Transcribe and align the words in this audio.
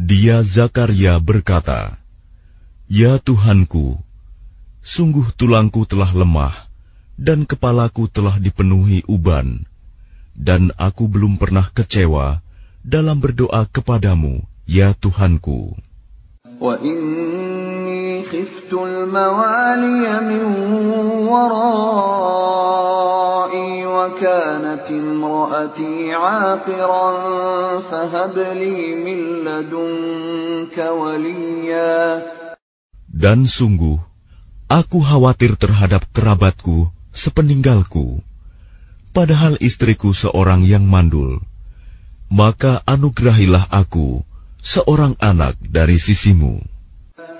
Dia 0.00 0.44
Zakaria 0.44 1.16
berkata, 1.16 1.96
Ya 2.86 3.16
Tuhanku, 3.16 3.96
sungguh 4.84 5.32
tulangku 5.34 5.88
telah 5.88 6.12
lemah 6.12 6.52
dan 7.16 7.48
kepalaku 7.48 8.12
telah 8.12 8.36
dipenuhi 8.36 9.08
uban, 9.08 9.64
dan 10.36 10.68
aku 10.76 11.08
belum 11.08 11.40
pernah 11.40 11.64
kecewa 11.72 12.44
dalam 12.84 13.24
berdoa 13.24 13.64
kepadamu, 13.66 14.44
ya 14.68 14.92
Tuhanku. 14.92 15.80
وإني 16.60 18.24
خفت 18.32 18.72
الموالي 18.72 20.08
من 20.24 20.42
ورائي 21.28 23.29
وكانت 24.06 24.86
امرأتي 24.90 26.14
عاقرا 26.14 27.10
فهب 27.80 28.36
لي 28.38 28.94
من 28.94 29.18
لدنك 29.44 30.76
وليا 30.78 32.22
Dan 33.16 33.48
sungguh, 33.48 33.96
aku 34.68 35.00
khawatir 35.00 35.56
terhadap 35.56 36.04
kerabatku 36.12 36.92
sepeninggalku, 37.16 38.20
padahal 39.16 39.56
istriku 39.58 40.12
seorang 40.12 40.68
yang 40.68 40.84
mandul. 40.84 41.40
Maka 42.28 42.84
anugerahilah 42.84 43.72
aku 43.72 44.20
seorang 44.60 45.16
anak 45.16 45.56
dari 45.64 45.96
sisimu. 45.96 46.60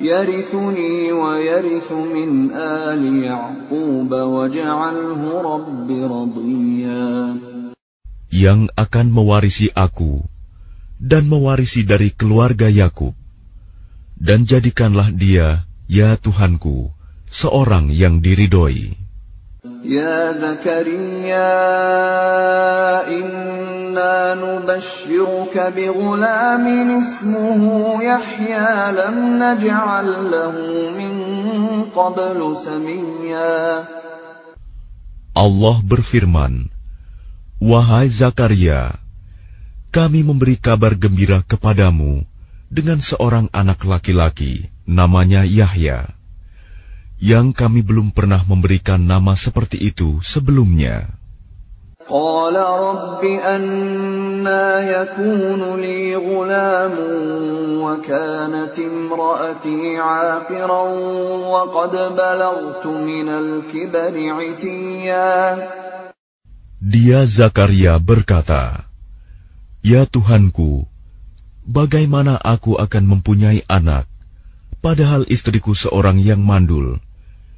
يرثني 0.01 1.13
ويرث 1.13 1.93
من 1.93 2.31
آل 2.57 3.03
يعقوب 3.25 4.11
واجعله 4.13 5.21
رب 5.53 5.89
رضيا 5.91 7.37
yang 8.33 8.73
akan 8.73 9.07
mewarisi 9.13 9.69
aku 9.77 10.25
dan 10.97 11.29
mewarisi 11.29 11.85
dari 11.85 12.09
keluarga 12.09 12.73
Yakub. 12.73 13.13
Dan 14.17 14.49
jadikanlah 14.49 15.13
dia, 15.13 15.69
ya 15.93 16.17
Tuhanku, 16.17 16.97
seorang 17.29 17.93
yang 17.93 18.25
diridhoi. 18.25 18.97
يا 19.87 20.33
زكريا 20.33 21.53
إنا 23.91 24.35
نبشرك 24.39 25.55
بغلام 25.77 26.65
اسمه 26.99 27.63
يحيى 28.03 28.69
لم 29.01 29.17
نجعل 29.43 30.09
له 30.31 30.55
من 30.95 31.15
قبل 31.91 32.39
سميا 32.57 33.59
Allah 35.37 35.77
berfirman, 35.85 36.73
Wahai 37.61 38.09
Zakaria, 38.09 38.97
kami 39.93 40.25
memberi 40.25 40.57
kabar 40.57 40.97
gembira 40.97 41.45
kepadamu 41.45 42.25
dengan 42.73 43.05
seorang 43.05 43.53
anak 43.53 43.85
laki-laki, 43.85 44.73
namanya 44.89 45.45
Yahya, 45.45 46.09
yang 47.21 47.53
kami 47.53 47.85
belum 47.85 48.17
pernah 48.17 48.41
memberikan 48.49 49.05
nama 49.05 49.37
seperti 49.37 49.77
itu 49.77 50.25
sebelumnya. 50.25 51.05
قال 52.07 52.55
رب 52.55 53.23
أنا 53.25 54.65
يكون 54.81 55.81
لي 55.83 56.15
غلام 56.17 56.95
وكانت 57.83 58.77
امرأتي 58.79 59.99
عاقرا 59.99 60.83
وقد 61.51 61.93
بلغت 62.15 62.85
من 62.87 63.29
الكبر 63.29 64.15
عتيا 64.39 65.35
Dia 66.77 67.27
Zakaria 67.27 67.99
berkata, 67.99 68.87
Ya 69.83 70.07
Tuhanku, 70.07 70.87
bagaimana 71.67 72.39
aku 72.39 72.79
akan 72.79 73.19
mempunyai 73.19 73.67
anak, 73.67 74.07
padahal 74.79 75.27
istriku 75.27 75.75
seorang 75.75 76.23
yang 76.23 76.47
mandul, 76.47 77.03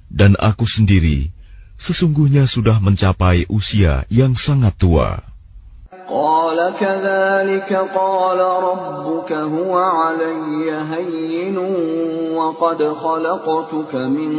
dan 0.09 0.33
aku 0.41 0.65
sendiri 0.65 1.29
sesungguhnya 1.79 2.51
sudah 2.51 2.83
mencapai 2.83 3.47
usia 3.49 4.05
yang 4.11 4.35
sangat 4.35 4.75
tua. 4.77 5.23
قال 6.09 6.57
كذلك 6.81 7.69
قال 7.93 8.41
ربك 8.41 9.33
هو 9.33 9.75
علي 9.77 10.73
هين 10.73 11.59
وقد 12.33 12.81
خلقتك 12.81 13.95
من 13.95 14.33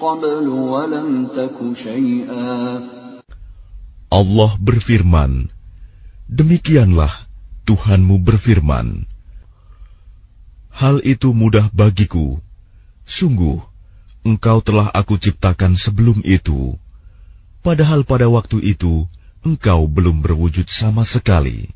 قبل 0.00 0.48
ولم 0.48 1.28
تك 1.36 1.56
شيئا 1.76 2.80
Allah 4.14 4.52
berfirman, 4.62 5.50
Demikianlah 6.30 7.10
Tuhanmu 7.66 8.22
berfirman, 8.22 9.10
Hal 10.70 11.02
itu 11.02 11.34
mudah 11.34 11.68
bagiku. 11.74 12.38
Sungguh, 13.04 13.58
engkau 14.28 14.64
telah 14.64 14.88
aku 14.90 15.20
ciptakan 15.20 15.76
sebelum 15.76 16.24
itu. 16.24 16.80
Padahal 17.60 18.08
pada 18.08 18.28
waktu 18.28 18.60
itu, 18.60 19.08
engkau 19.44 19.88
belum 19.88 20.24
berwujud 20.24 20.68
sama 20.68 21.04
sekali. 21.04 21.72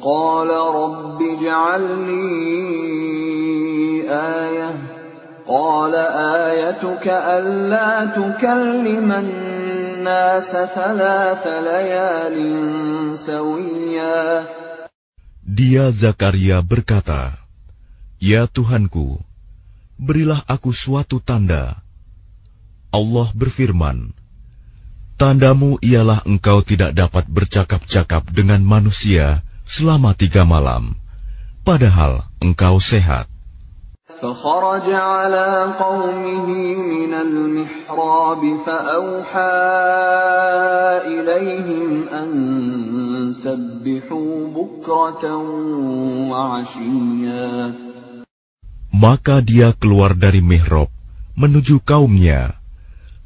قال 0.00 0.50
رب 0.50 1.18
اجعل 1.22 1.82
لي 2.06 2.30
آية 4.08 4.70
قال 5.48 5.94
آيتك 6.46 7.06
ألا 7.08 8.04
تكلم 8.14 9.12
الناس 9.12 10.50
ثلاث 10.50 11.44
ليال 11.46 12.36
سويا 13.18 14.46
Dia 15.50 15.90
Zakaria 15.90 16.62
berkata, 16.62 17.34
Ya 18.22 18.46
Tuhanku, 18.46 19.18
berilah 20.00 20.40
aku 20.48 20.72
suatu 20.72 21.20
tanda. 21.20 21.76
Allah 22.90 23.28
berfirman, 23.36 24.16
Tandamu 25.20 25.76
ialah 25.84 26.24
engkau 26.24 26.64
tidak 26.64 26.96
dapat 26.96 27.28
bercakap-cakap 27.28 28.32
dengan 28.32 28.64
manusia 28.64 29.44
selama 29.68 30.16
tiga 30.16 30.48
malam, 30.48 30.96
padahal 31.60 32.24
engkau 32.40 32.80
sehat. 32.80 33.28
فخرج 34.20 34.92
على 34.92 35.48
قومه 35.80 36.46
من 36.76 37.12
المحراب 37.14 38.42
فأوحى 38.66 39.56
إليهم 41.08 42.08
أن 42.12 42.30
سبحوا 43.32 44.32
بكرة 44.52 45.24
وعشيا 46.28 47.72
maka 48.95 49.43
dia 49.43 49.75
keluar 49.75 50.15
dari 50.15 50.39
mihrab 50.39 50.87
menuju 51.35 51.83
kaumnya. 51.83 52.55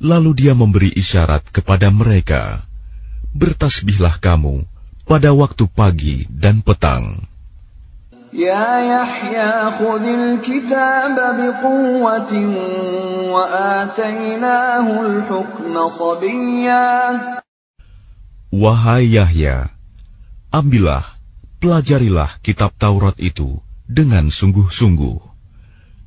Lalu 0.02 0.34
dia 0.34 0.58
memberi 0.58 0.90
isyarat 0.90 1.46
kepada 1.54 1.94
mereka, 1.94 2.66
"Bertasbihlah 3.38 4.18
kamu 4.18 4.66
pada 5.06 5.30
waktu 5.30 5.70
pagi 5.70 6.26
dan 6.26 6.66
petang." 6.66 7.22
Ya 8.34 8.82
Yahya 8.82 9.78
khudil 9.78 10.42
kitab 10.42 11.14
wa 13.30 13.46
atainahu 13.86 14.94
al-hukma 15.06 15.86
sabiyya. 15.94 16.86
Wahai 18.50 19.14
Yahya, 19.14 19.70
ambillah, 20.50 21.06
pelajarilah 21.62 22.42
kitab 22.42 22.74
Taurat 22.74 23.14
itu 23.22 23.62
dengan 23.86 24.34
sungguh-sungguh 24.34 25.29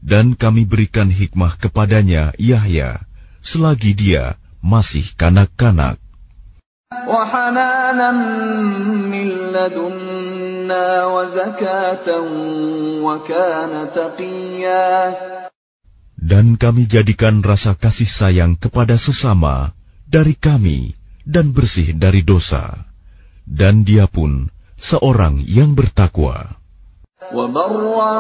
dan 0.03 0.35
kami 0.35 0.67
berikan 0.67 1.09
hikmah 1.09 1.55
kepadanya 1.63 2.35
Yahya 2.37 3.07
selagi 3.43 3.95
dia 3.95 4.35
masih 4.63 5.07
kanak-kanak. 5.19 5.99
Dan 16.23 16.47
kami 16.55 16.83
jadikan 16.87 17.43
rasa 17.43 17.73
kasih 17.75 18.07
sayang 18.07 18.55
kepada 18.55 18.95
sesama 18.95 19.75
dari 20.07 20.39
kami 20.39 20.95
dan 21.27 21.51
bersih 21.51 21.97
dari 21.99 22.23
dosa. 22.23 22.87
Dan 23.43 23.83
dia 23.83 24.07
pun 24.07 24.53
seorang 24.79 25.43
yang 25.43 25.75
bertakwa 25.75 26.62
وبرا 27.34 28.16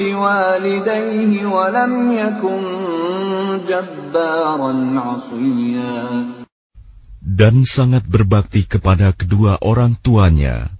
بوالديه 0.00 1.46
ولم 1.46 1.92
يكن 2.12 2.62
جبارا 3.68 4.72
عصيا 4.96 6.04
dan 7.28 7.68
sangat 7.68 8.08
berbakti 8.08 8.64
kepada 8.64 9.12
kedua 9.12 9.60
orang 9.60 10.00
tuanya. 10.00 10.72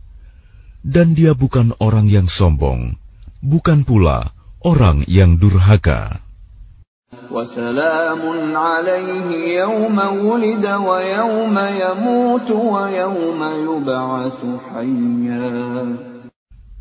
Dan 0.80 1.12
dia 1.12 1.36
bukan 1.36 1.76
orang 1.76 2.08
yang 2.08 2.24
sombong, 2.24 2.96
bukan 3.44 3.84
pula 3.84 4.32
orang 4.64 5.04
yang 5.04 5.36
durhaka. 5.36 6.24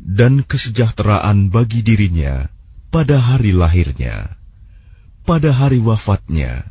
Dan 0.02 0.46
kesejahteraan 0.46 1.50
bagi 1.50 1.82
dirinya 1.82 2.48
pada 2.88 3.20
hari 3.20 3.52
lahirnya, 3.52 4.38
pada 5.28 5.52
hari 5.52 5.82
wafatnya, 5.82 6.64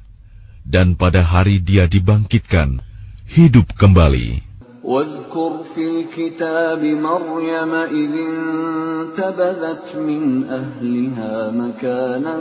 dan 0.66 0.98
pada 0.98 1.22
hari 1.22 1.62
dia 1.62 1.86
dibangkitkan, 1.86 2.82
hidup 3.28 3.72
kembali. 3.78 4.48
واذكر 4.88 5.64
في 5.76 5.84
الكتاب 5.84 6.80
مريم 6.80 7.74
إذ 7.92 8.14
انتبذت 8.32 9.96
من 10.00 10.48
أهلها 10.48 11.52
مكانا 11.52 12.38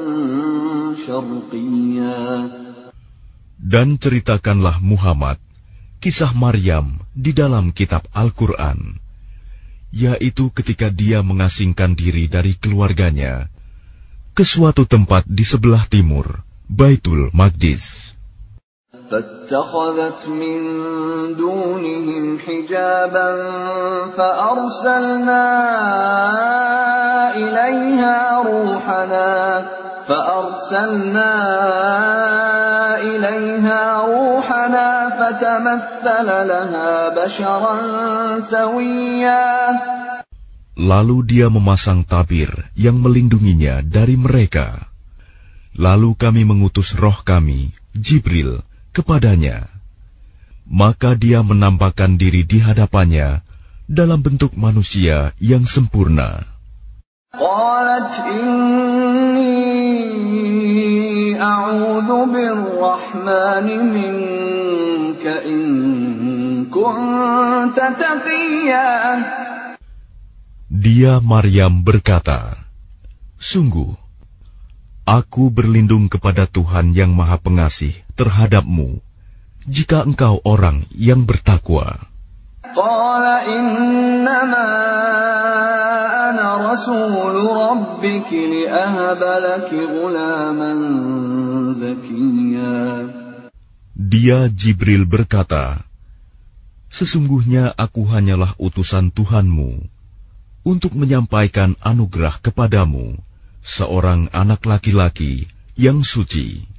شرقيا 0.94 2.22
Dan 3.58 3.98
ceritakanlah 3.98 4.78
Muhammad 4.78 5.42
kisah 5.98 6.30
Maryam 6.38 7.02
di 7.18 7.34
dalam 7.34 7.74
kitab 7.74 8.06
Al-Quran, 8.14 9.02
yaitu 9.94 10.52
ketika 10.52 10.92
dia 10.92 11.24
mengasingkan 11.24 11.96
diri 11.96 12.28
dari 12.28 12.58
keluarganya 12.58 13.48
ke 14.36 14.44
suatu 14.44 14.84
tempat 14.84 15.24
di 15.24 15.48
sebelah 15.48 15.88
timur, 15.88 16.44
Baitul 16.68 17.32
Maqdis. 17.32 18.12
فاتخذت 19.06 20.26
من 20.26 20.58
دونهم 21.38 22.38
حجابا 22.38 23.30
فأرسلنا 24.18 25.46
إليها 27.38 28.42
روحنا 28.42 29.30
فأرسلنا 30.08 31.32
إليها 33.00 33.82
روحنا 34.06 34.88
فتمثل 35.18 36.28
لها 36.50 36.90
بشرا 37.08 37.76
سويا 38.40 39.46
Lalu 40.76 41.24
dia 41.24 41.48
memasang 41.48 42.04
tabir 42.04 42.52
yang 42.76 43.00
melindunginya 43.00 43.80
dari 43.80 44.20
mereka. 44.20 44.92
Lalu 45.72 46.12
kami 46.12 46.44
mengutus 46.44 46.92
roh 46.92 47.16
kami, 47.24 47.72
Jibril, 47.96 48.60
kepadanya. 48.92 49.72
Maka 50.68 51.16
dia 51.16 51.40
menampakkan 51.40 52.20
diri 52.20 52.44
di 52.44 52.60
hadapannya 52.60 53.40
dalam 53.88 54.20
bentuk 54.20 54.52
manusia 54.52 55.32
yang 55.40 55.64
sempurna. 55.64 56.44
قالت 61.40 61.40
إني 61.40 61.42
أعوذ 61.42 62.10
بالرحمن 62.32 63.66
منك 63.94 65.24
إن 65.26 66.66
كنت 66.68 67.78
تقيا 67.96 68.92
Dia 70.66 71.22
Maryam 71.24 71.80
berkata, 71.80 72.58
Sungguh, 73.40 73.96
aku 75.08 75.48
berlindung 75.48 76.12
kepada 76.12 76.44
Tuhan 76.44 76.92
yang 76.92 77.16
Maha 77.16 77.40
Pengasih 77.40 77.96
terhadapmu, 78.12 79.00
jika 79.64 80.04
engkau 80.04 80.42
orang 80.44 80.84
yang 80.92 81.24
bertakwa. 81.24 81.96
قال 82.76 83.24
إنما 83.24 84.68
أنا 86.28 86.72
رسول 86.72 87.34
ربك 87.56 88.32
لأهب 88.32 89.22
لك 89.22 89.70
غلاما 89.72 90.72
زكيا 90.76 91.19
Dia 93.96 94.38
Jibril 94.52 95.08
berkata, 95.08 95.80
Sesungguhnya 96.92 97.74
aku 97.76 98.06
hanyalah 98.08 98.54
utusan 98.56 99.10
Tuhanmu 99.10 99.84
untuk 100.64 100.92
menyampaikan 100.98 101.78
anugerah 101.82 102.40
kepadamu, 102.40 103.18
seorang 103.62 104.32
anak 104.32 104.64
laki-laki 104.66 105.46
yang 105.76 106.00
suci. 106.00 106.76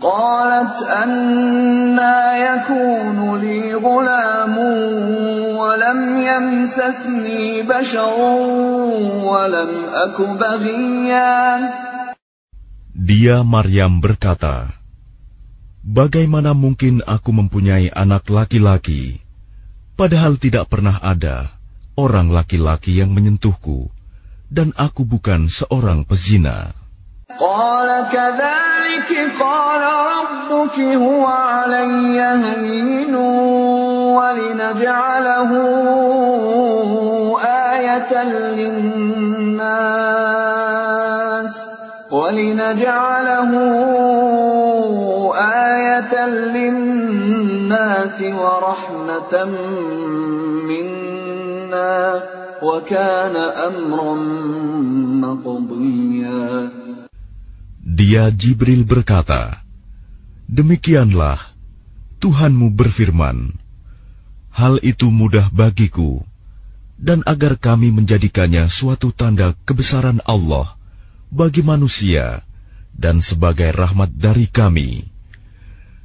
قالت 0.00 0.82
أنا 0.82 2.36
يكون 2.36 3.40
لي 3.40 3.74
غلام 3.74 4.58
ولم 5.56 6.00
يمسسني 6.20 7.62
بشر 7.62 8.20
ولم 9.24 9.72
أك 9.92 10.20
بغيا 10.20 11.56
Dia 13.00 13.44
Maryam 13.44 14.00
berkata, 14.00 14.72
Bagaimana 15.86 16.50
mungkin 16.50 17.04
aku 17.06 17.30
mempunyai 17.30 17.94
anak 17.94 18.26
laki-laki, 18.26 19.22
padahal 19.94 20.34
tidak 20.34 20.66
pernah 20.66 20.98
ada 20.98 21.56
orang 21.94 22.34
laki-laki 22.34 22.98
yang 22.98 23.14
menyentuhku, 23.14 23.86
dan 24.50 24.74
aku 24.74 25.06
bukan 25.06 25.46
seorang 25.46 26.02
pezina. 26.02 26.74
قال 27.36 28.08
كذلك 28.08 29.10
قال 29.36 29.82
ربك 29.82 30.76
هو 30.80 31.26
علي 31.26 32.16
هين 32.16 33.14
ولنجعله 34.16 35.50
آية 37.44 38.22
للناس 38.56 39.26
ولنجعله 42.10 43.52
آية 45.34 46.14
للناس 46.54 48.16
ورحمة 48.22 49.32
منا 50.70 51.96
وكان 52.62 53.36
أمرا 53.36 54.14
مقضيا 55.24 56.70
Dia 57.96 58.28
Jibril 58.28 58.84
berkata, 58.84 59.64
Demikianlah 60.52 61.40
Tuhanmu 62.20 62.76
berfirman, 62.76 63.56
Hal 64.52 64.76
itu 64.84 65.08
mudah 65.08 65.48
bagiku, 65.48 66.20
dan 67.00 67.24
agar 67.24 67.56
kami 67.56 67.88
menjadikannya 67.92 68.68
suatu 68.68 69.16
tanda 69.16 69.56
kebesaran 69.64 70.20
Allah 70.28 70.76
bagi 71.30 71.62
manusia 71.66 72.46
dan 72.96 73.20
sebagai 73.20 73.70
rahmat 73.74 74.10
dari 74.14 74.48
kami. 74.48 75.04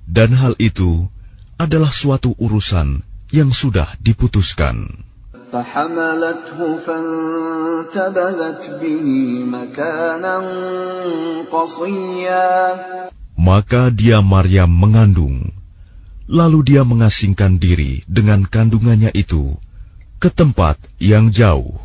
Dan 0.05 0.35
hal 0.35 0.59
itu 0.59 1.07
adalah 1.55 1.93
suatu 1.93 2.35
urusan 2.35 2.99
yang 3.31 3.55
sudah 3.55 3.95
diputuskan. 4.03 5.07
فحملته 5.51 6.59
فانتبذت 6.87 8.63
به 8.79 9.05
مكانا 9.43 10.37
قصيا 11.51 12.47
Maka 13.41 13.89
dia 13.89 14.21
Maryam 14.21 14.69
mengandung, 14.69 15.49
lalu 16.29 16.61
dia 16.61 16.85
mengasingkan 16.85 17.57
diri 17.57 18.05
dengan 18.05 18.45
kandungannya 18.45 19.09
itu 19.17 19.57
ke 20.21 20.29
tempat 20.29 20.77
yang 21.01 21.33
jauh. 21.33 21.84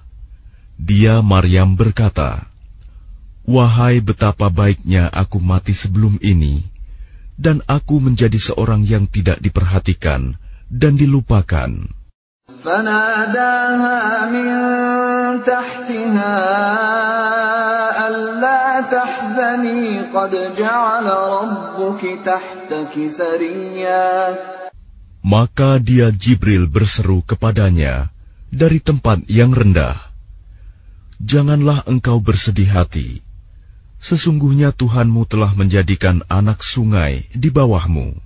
Dia 0.81 1.21
Maryam 1.21 1.77
berkata, 1.77 2.49
Wahai 3.45 4.01
betapa 4.01 4.49
baiknya 4.49 5.13
aku 5.13 5.37
mati 5.37 5.77
sebelum 5.77 6.17
ini, 6.25 6.65
dan 7.37 7.61
aku 7.69 8.01
menjadi 8.01 8.41
seorang 8.41 8.81
yang 8.89 9.05
tidak 9.05 9.37
diperhatikan 9.45 10.33
dan 10.73 10.97
dilupakan. 10.97 11.69
Maka 25.21 25.71
dia 25.77 26.07
Jibril 26.09 26.65
berseru 26.65 27.21
kepadanya 27.21 28.09
dari 28.49 28.81
tempat 28.81 29.21
yang 29.29 29.53
rendah 29.53 30.10
janganlah 31.21 31.85
engkau 31.85 32.17
bersedih 32.17 32.69
hati. 32.69 33.21
Sesungguhnya 34.01 34.73
Tuhanmu 34.73 35.29
telah 35.29 35.53
menjadikan 35.53 36.25
anak 36.25 36.65
sungai 36.65 37.29
di 37.37 37.53
bawahmu. 37.53 38.17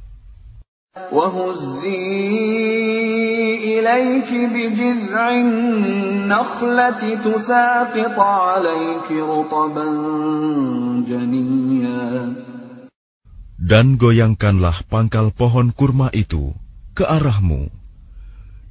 Dan 13.56 13.86
goyangkanlah 14.00 14.78
pangkal 14.88 15.28
pohon 15.36 15.76
kurma 15.76 16.08
itu 16.16 16.56
ke 16.96 17.04
arahmu. 17.04 17.68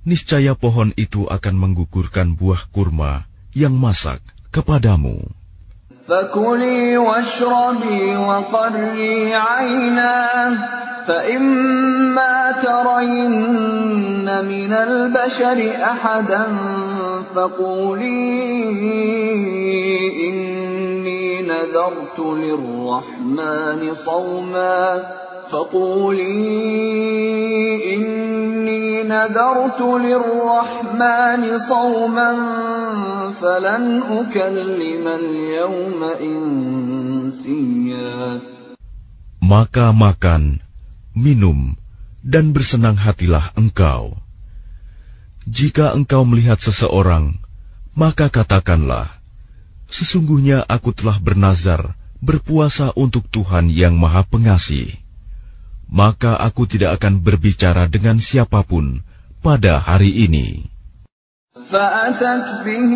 Niscaya 0.09 0.57
pohon 0.57 0.97
itu 0.97 1.29
akan 1.29 1.55
menggugurkan 1.61 2.33
buah 2.41 2.65
kurma 2.73 3.29
yang 3.55 3.75
masak 3.79 4.21
kepadamu. 4.51 5.23
فكلي 6.09 6.99
واشربي 6.99 8.17
وقري 8.17 9.35
عينا 9.35 10.21
فإما 11.09 12.53
ترين 12.53 14.45
من 14.45 14.73
البشر 14.73 15.59
أحدا 15.81 16.45
فقولي 17.35 18.21
إني 20.29 21.43
نذرت 21.43 22.19
للرحمن 22.21 23.95
صوما 23.95 25.07
فقولي 25.50 26.30
إني 27.96 29.04
نذرت 29.04 29.82
للرحمن 29.82 31.60
صوما 31.60 32.32
فلن 33.34 34.02
أكلم 34.06 35.06
اليوم 35.08 36.04
إنسيا 36.22 38.18
Maka 39.40 39.90
makan, 39.90 40.62
minum, 41.18 41.74
dan 42.22 42.54
bersenang 42.54 42.94
hatilah 42.94 43.50
engkau. 43.58 44.14
Jika 45.50 45.98
engkau 45.98 46.22
melihat 46.22 46.62
seseorang, 46.62 47.42
maka 47.98 48.30
katakanlah, 48.30 49.10
Sesungguhnya 49.90 50.62
aku 50.70 50.94
telah 50.94 51.18
bernazar 51.18 51.98
berpuasa 52.22 52.94
untuk 52.94 53.26
Tuhan 53.26 53.74
yang 53.74 53.98
Maha 53.98 54.22
Pengasih. 54.22 55.03
Maka 55.94 56.38
aku 56.38 56.70
tidak 56.70 57.02
akan 57.02 57.26
berbicara 57.26 57.90
dengan 57.90 58.22
siapapun 58.22 59.02
pada 59.42 59.82
hari 59.82 60.30
ini. 60.30 60.70
فأتت 61.60 62.64
به 62.66 62.92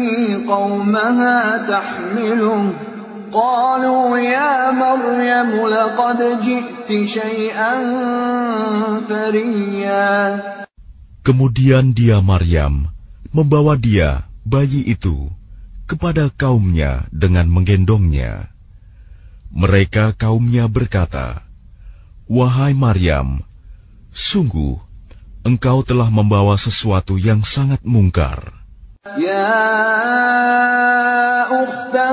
قومها 0.48 1.68
تحمله 1.68 2.74
قالوا 3.34 4.18
يا 4.18 4.72
مريم 4.72 5.52
لقد 5.68 6.20
جئت 6.42 6.90
شيئا 7.06 7.74
فريا 9.10 10.10
Kemudian 11.24 11.96
dia 11.96 12.20
Maryam 12.20 12.92
membawa 13.32 13.80
dia, 13.80 14.28
bayi 14.44 14.84
itu, 14.84 15.32
kepada 15.88 16.28
kaumnya 16.28 17.08
dengan 17.16 17.48
menggendongnya. 17.48 18.52
Mereka 19.56 20.20
kaumnya 20.20 20.68
berkata, 20.68 21.47
Wahai 22.29 22.77
Maryam, 22.77 23.41
sungguh 24.13 24.77
engkau 25.49 25.81
telah 25.81 26.13
membawa 26.13 26.61
sesuatu 26.61 27.17
yang 27.17 27.41
sangat 27.41 27.81
mungkar. 27.89 28.53
Ya 29.17 29.49
ukhta 31.49 32.07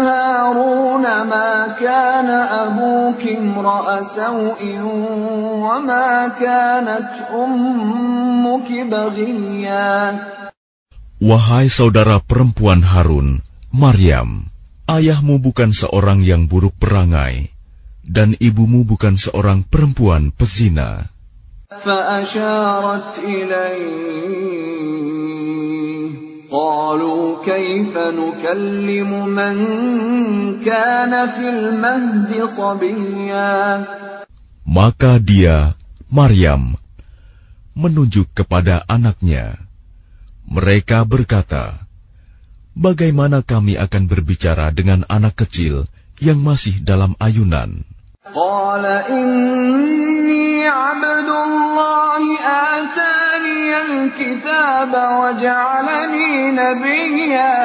ma 1.27 1.75
kana 1.75 2.39
abuki 2.63 3.35
imra'a 3.35 3.99
wa 5.59 5.75
ma 5.83 6.31
kanat 6.31 7.35
ummuki 7.35 8.87
baghiyya. 8.87 10.15
Wahai 11.19 11.67
saudara 11.67 12.23
perempuan 12.23 12.87
Harun, 12.87 13.43
Maryam, 13.67 14.47
ayahmu 14.87 15.43
bukan 15.43 15.75
seorang 15.75 16.23
yang 16.23 16.47
buruk 16.47 16.79
perangai 16.79 17.54
dan 18.04 18.34
ibumu 18.40 18.82
bukan 18.82 19.14
seorang 19.20 19.62
perempuan 19.66 20.32
pezina. 20.34 21.10
فأشارت 21.70 23.22
إليه 23.22 24.90
قالوا 26.50 27.46
كيف 27.46 27.94
نكلم 27.94 29.10
من 29.28 29.56
كان 30.66 31.12
في 31.30 31.46
المهد 31.46 32.30
صبيا 32.44 33.54
Maka 34.70 35.18
dia, 35.18 35.74
Maryam, 36.06 36.78
menunjuk 37.74 38.30
kepada 38.30 38.86
anaknya. 38.86 39.58
Mereka 40.46 41.02
berkata, 41.06 41.86
Bagaimana 42.78 43.42
kami 43.42 43.74
akan 43.74 44.06
berbicara 44.06 44.70
dengan 44.70 45.02
anak 45.10 45.42
kecil 45.42 45.90
yang 46.22 46.38
masih 46.38 46.86
dalam 46.86 47.18
ayunan? 47.18 47.82
قال 48.34 48.84
إني 48.86 50.68
عبد 50.68 51.28
الله 51.28 52.22
آتاني 52.46 53.62
الكتاب 53.82 54.92
وجعلني 54.92 56.30
نبيا 56.52 57.58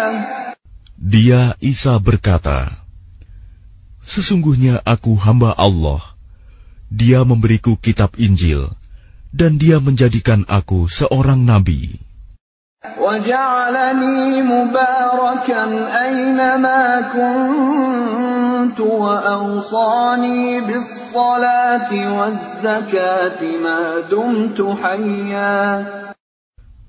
Dia 1.05 1.53
Isa 1.61 2.01
berkata, 2.01 2.71
Sesungguhnya 4.01 4.81
aku 4.81 5.13
hamba 5.21 5.53
Allah. 5.53 6.01
Dia 6.89 7.21
memberiku 7.21 7.77
kitab 7.77 8.17
Injil, 8.17 8.73
dan 9.29 9.61
dia 9.61 9.77
menjadikan 9.77 10.49
aku 10.49 10.89
seorang 10.89 11.45
nabi. 11.45 12.01
وجعلني 12.85 14.41
مباركا 14.45 15.63
أينما 16.05 17.01
كنت 17.13 18.38
وأوصاني 18.79 20.61
بالصلاة 20.61 21.89
والزكاة 22.17 23.41
ما 23.63 23.79
دمت 24.11 24.59
حيا 24.81 25.55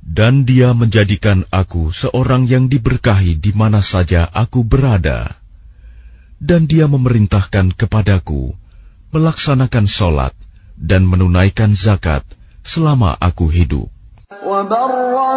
Dan 0.06 0.48
dia 0.48 0.72
menjadikan 0.72 1.44
aku 1.52 1.92
seorang 1.92 2.48
yang 2.48 2.72
diberkahi 2.72 3.36
di 3.36 3.52
mana 3.52 3.84
saja 3.84 4.24
aku 4.24 4.64
berada. 4.64 5.36
Dan 6.40 6.64
dia 6.64 6.88
memerintahkan 6.88 7.76
kepadaku 7.76 8.56
melaksanakan 9.12 9.84
sholat 9.84 10.32
dan 10.78 11.04
menunaikan 11.04 11.76
zakat 11.76 12.24
selama 12.64 13.12
aku 13.20 13.52
hidup. 13.52 13.92
وبرا 14.46 15.32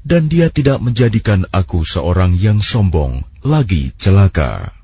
dan 0.03 0.27
dia 0.33 0.49
tidak 0.49 0.81
menjadikan 0.81 1.45
aku 1.53 1.85
seorang 1.85 2.35
yang 2.35 2.65
sombong, 2.65 3.23
lagi 3.45 3.93
celaka. 3.97 4.79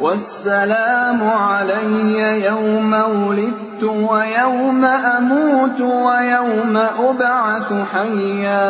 والسلام 0.00 1.20
علي 1.22 2.44
يوم 2.44 2.92
ولدت 2.92 3.82
ويوم 3.82 4.84
أموت 4.84 5.78
ويوم 5.80 6.74
أبعث 6.76 7.68
حيا 7.92 8.68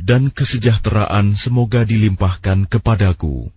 dan 0.00 0.32
kesejahteraan 0.32 1.36
semoga 1.36 1.84
dilimpahkan 1.84 2.64
kepadaku 2.66 3.52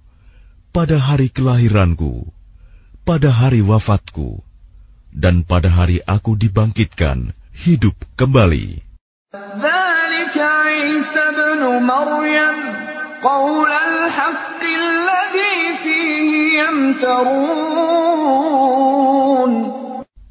pada 0.76 1.00
hari 1.00 1.32
kelahiranku, 1.32 2.30
pada 3.08 3.32
hari 3.32 3.64
wafatku, 3.64 4.44
dan 5.19 5.43
pada 5.43 5.67
hari 5.67 5.99
aku 6.07 6.39
dibangkitkan 6.39 7.35
hidup 7.51 7.99
kembali. 8.15 8.87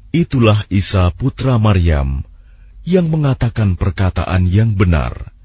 Itulah 0.08 0.58
Isa 0.72 1.12
putra 1.12 1.60
Maryam 1.60 2.24
yang 2.88 3.12
mengatakan 3.12 3.76
perkataan 3.76 4.48
yang 4.48 4.72
benar, 4.72 5.36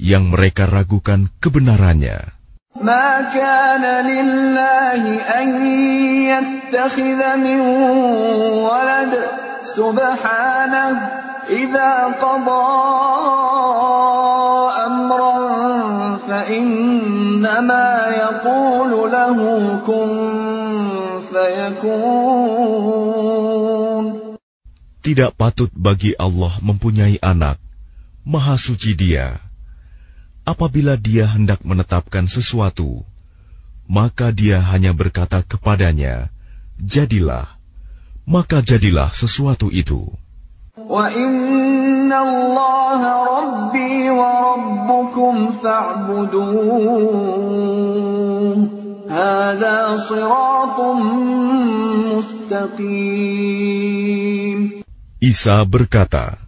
yang 0.00 0.32
mereka 0.32 0.64
ragukan 0.64 1.28
kebenarannya. 1.44 2.37
ما 2.81 3.21
كان 3.21 3.85
لله 4.05 5.03
أن 5.21 5.65
يتخذ 6.25 7.21
من 7.37 7.59
ولد 8.65 9.13
سبحانه 9.63 10.91
إذا 11.49 11.93
قضى 12.17 12.69
أمرا 14.85 15.37
فإنما 16.27 17.89
يقول 18.17 18.91
له 19.11 19.37
كن 19.87 20.09
فيكون 21.31 23.03
Tidak 25.03 25.35
patut 25.35 25.67
bagi 25.75 26.15
Allah 26.15 26.55
mempunyai 26.63 27.19
anak, 27.19 27.59
maha 28.23 28.55
suci 28.55 28.95
dia. 28.95 29.35
apabila 30.48 30.96
dia 30.96 31.28
hendak 31.28 31.60
menetapkan 31.60 32.24
sesuatu, 32.24 33.04
maka 33.84 34.32
dia 34.32 34.64
hanya 34.64 34.96
berkata 34.96 35.44
kepadanya, 35.44 36.32
"Jadilah," 36.80 37.44
maka 38.24 38.64
jadilah 38.64 39.12
sesuatu 39.12 39.68
itu. 39.68 40.08
Isa 55.18 55.66
berkata, 55.68 56.47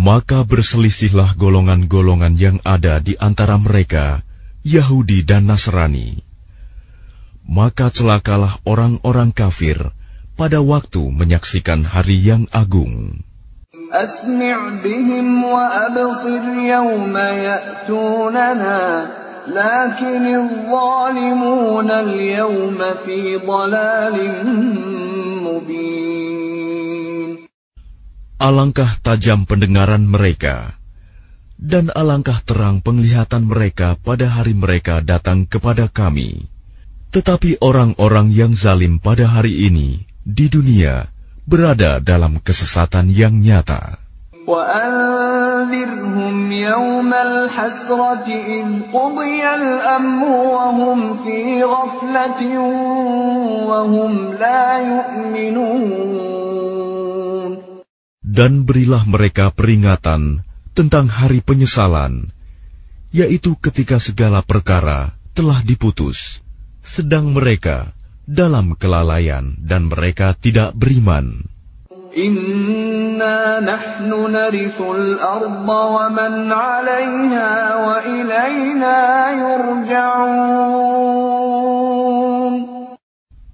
Maka 0.00 0.48
berselisihlah 0.48 1.36
golongan-golongan 1.36 2.32
yang 2.40 2.56
ada 2.64 3.04
di 3.04 3.20
antara 3.20 3.60
mereka, 3.60 4.24
Yahudi 4.64 5.28
dan 5.28 5.44
Nasrani. 5.44 6.24
Maka 7.44 7.92
celakalah 7.92 8.56
orang-orang 8.64 9.28
kafir 9.28 9.76
pada 10.40 10.64
waktu 10.64 11.04
menyaksikan 11.04 11.84
hari 11.84 12.16
yang 12.16 12.48
agung. 12.48 13.20
Asmi' 13.92 14.80
bihim 14.80 15.44
wa 15.44 15.68
absir 15.68 16.48
yawma 16.48 17.28
ya'tunana, 17.36 18.80
lakinil 19.52 20.64
zalimuna 20.64 22.08
al-yawma 22.08 23.04
fi 23.04 23.36
dhalalin 23.36 24.48
mubin. 25.44 26.09
Alangkah 28.39 28.99
tajam 28.99 29.47
pendengaran 29.47 30.03
mereka, 30.03 30.75
dan 31.55 31.87
alangkah 31.95 32.43
terang 32.43 32.83
penglihatan 32.83 33.47
mereka 33.47 33.95
pada 33.95 34.27
hari 34.27 34.51
mereka 34.51 34.99
datang 34.99 35.47
kepada 35.47 35.87
kami. 35.87 36.51
Tetapi 37.15 37.63
orang-orang 37.63 38.35
yang 38.35 38.51
zalim 38.51 38.99
pada 38.99 39.23
hari 39.23 39.71
ini 39.71 40.03
di 40.27 40.51
dunia 40.51 41.07
berada 41.47 42.03
dalam 42.03 42.43
kesesatan 42.43 43.07
yang 43.07 43.39
nyata. 43.39 44.03
وأنذرهم 44.45 46.51
يوم 46.51 47.11
الحسرة 47.13 48.27
إذ 48.29 48.93
قضي 48.93 49.41
الأمر 49.41 50.29
وهم 50.29 50.99
في 51.25 51.63
غفلة 51.63 52.41
وهم 53.65 54.11
لا 54.37 54.65
يؤمنون 54.77 56.38
dan 58.30 58.62
berilah 58.62 59.02
mereka 59.10 59.50
peringatan 59.50 60.46
tentang 60.70 61.10
hari 61.10 61.42
penyesalan, 61.42 62.30
yaitu 63.10 63.58
ketika 63.58 63.98
segala 63.98 64.38
perkara 64.46 65.10
telah 65.34 65.58
diputus, 65.66 66.38
sedang 66.86 67.34
mereka 67.34 67.90
dalam 68.30 68.78
kelalaian 68.78 69.58
dan 69.58 69.90
mereka 69.90 70.38
tidak 70.38 70.70
beriman. 70.78 71.42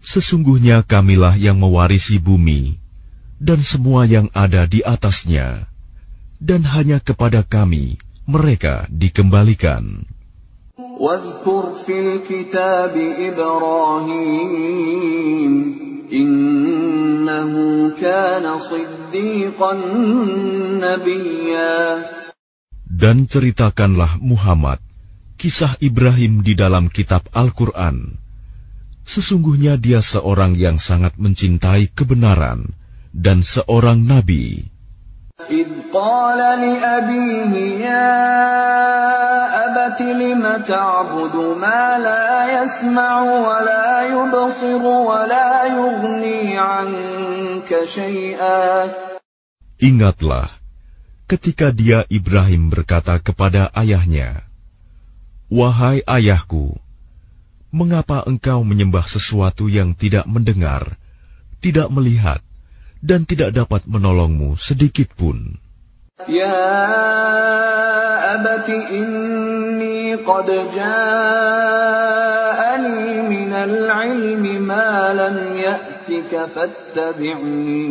Sesungguhnya 0.07 0.81
kamilah 0.85 1.35
yang 1.37 1.57
mewarisi 1.61 2.17
bumi 2.17 2.86
dan 3.37 3.61
semua 3.61 4.09
yang 4.09 4.33
ada 4.33 4.65
di 4.65 4.81
atasnya, 4.81 5.69
dan 6.41 6.65
hanya 6.65 7.01
kepada 7.01 7.45
kami 7.45 8.01
mereka 8.27 8.89
dikembalikan. 8.89 10.09
Dan 22.87 23.17
ceritakanlah 23.29 24.13
Muhammad 24.25 24.81
kisah 25.37 25.77
Ibrahim 25.85 26.41
di 26.41 26.57
dalam 26.57 26.89
kitab 26.89 27.29
Al-Quran. 27.37 28.17
Sesungguhnya 29.07 29.79
dia 29.79 30.03
seorang 30.03 30.57
yang 30.59 30.81
sangat 30.83 31.15
mencintai 31.21 31.93
kebenaran, 31.93 32.75
dan 33.16 33.44
seorang 33.44 34.04
nabi. 34.08 34.72
إذ 35.50 35.92
قال 35.94 36.38
لأبيه 36.38 37.54
يا 37.82 38.14
أبت 39.66 40.00
لم 40.02 40.44
تعبد 40.68 41.36
ما 41.58 41.98
لا 41.98 42.62
يسمع 42.62 43.22
ولا 43.22 43.90
يبصر 44.08 44.84
ولا 44.86 45.66
يغني 45.66 46.58
عنك 46.58 47.70
شيئا 47.84 48.70
Ingatlah 49.82 50.46
ketika 51.26 51.74
dia 51.74 52.06
Ibrahim 52.06 52.70
berkata 52.70 53.18
kepada 53.18 53.74
ayahnya, 53.74 54.46
"Wahai 55.50 56.06
ayahku, 56.06 56.78
mengapa 57.74 58.22
engkau 58.30 58.62
menyembah 58.62 59.10
sesuatu 59.10 59.66
yang 59.74 59.98
tidak 59.98 60.30
mendengar, 60.30 61.02
tidak 61.66 61.90
melihat, 61.90 62.45
dan 63.07 63.23
tidak 63.23 63.55
dapat 63.55 63.87
menolongmu 63.87 64.59
sedikit 64.59 65.15
pun. 65.15 65.63
Ya 66.27 66.51
abati 68.35 68.75
inni 68.99 70.19
qad 70.27 70.51
ja'ani 70.75 70.91
minal 73.31 73.87
ilmi 74.11 74.59
ma 74.59 75.15
lam 75.15 75.55
ya'tika 75.55 76.51
fattabi'ni 76.51 77.87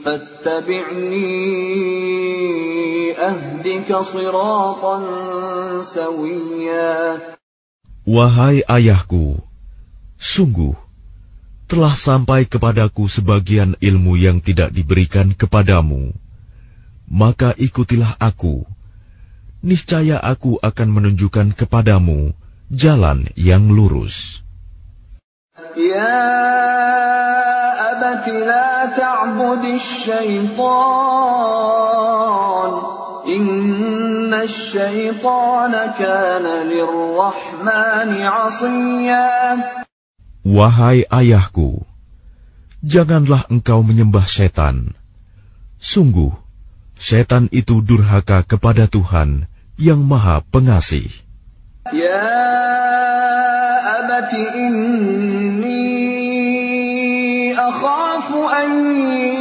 fattabi'ni 0.00 1.28
ahdika 3.12 4.00
siratan 4.00 5.04
sawiyya 5.84 7.36
Wahai 8.06 8.62
ayahku, 8.70 9.42
sungguh 10.14 10.85
telah 11.66 11.94
sampai 11.94 12.46
kepadaku 12.46 13.10
sebagian 13.10 13.74
ilmu 13.82 14.14
yang 14.18 14.38
tidak 14.38 14.70
diberikan 14.70 15.34
kepadamu 15.34 16.14
maka 17.06 17.54
ikutilah 17.54 18.18
aku. 18.18 18.66
Niscaya 19.66 20.20
aku 20.20 20.58
akan 20.62 20.88
menunjukkan 20.90 21.56
kepadamu 21.58 22.34
jalan 22.70 23.26
yang 23.34 23.70
lurus. 23.72 24.44
Ya 25.74 26.22
abati 27.94 28.36
la 28.44 28.92
ta'budi 28.92 29.80
syaitan. 29.80 30.62
Inna 33.26 34.46
syaitan 34.46 35.74
kana 35.98 36.62
lirrahmani 36.68 38.22
asiyya. 38.22 39.85
Wahai 40.46 41.02
ayahku, 41.10 41.82
janganlah 42.78 43.50
engkau 43.50 43.82
menyembah 43.82 44.30
setan. 44.30 44.94
Sungguh, 45.82 46.30
Setan 46.96 47.52
itu 47.52 47.84
durhaka 47.84 48.40
kepada 48.40 48.88
Tuhan 48.88 49.44
yang 49.76 50.00
Maha 50.00 50.40
Pengasih. 50.48 51.12
Ya 51.92 52.24
abati 54.00 54.40
inni 54.56 55.92
akhafu 57.52 58.48
an 58.48 58.68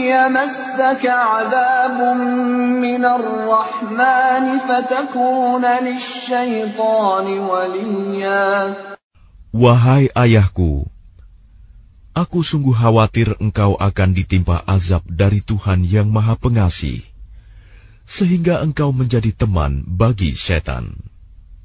yamassaka 0.04 1.15
adabun 1.15 2.20
minar 2.84 3.24
rahmani 3.24 4.60
fatakuna 4.68 5.80
lisyaitani 5.80 7.39
waliya. 7.39 8.76
Wahai 9.56 10.12
ayahku, 10.12 10.91
aku 12.14 12.42
sungguh 12.42 12.74
khawatir 12.74 13.38
engkau 13.40 13.79
akan 13.79 14.11
ditimpa 14.12 14.61
azab 14.66 15.03
dari 15.09 15.40
Tuhan 15.40 15.87
yang 15.87 16.11
Maha 16.11 16.37
Pengasih 16.37 17.00
sehingga 18.11 18.59
engkau 18.66 18.90
menjadi 18.90 19.31
teman 19.31 19.87
bagi 19.87 20.35
setan. 20.35 20.98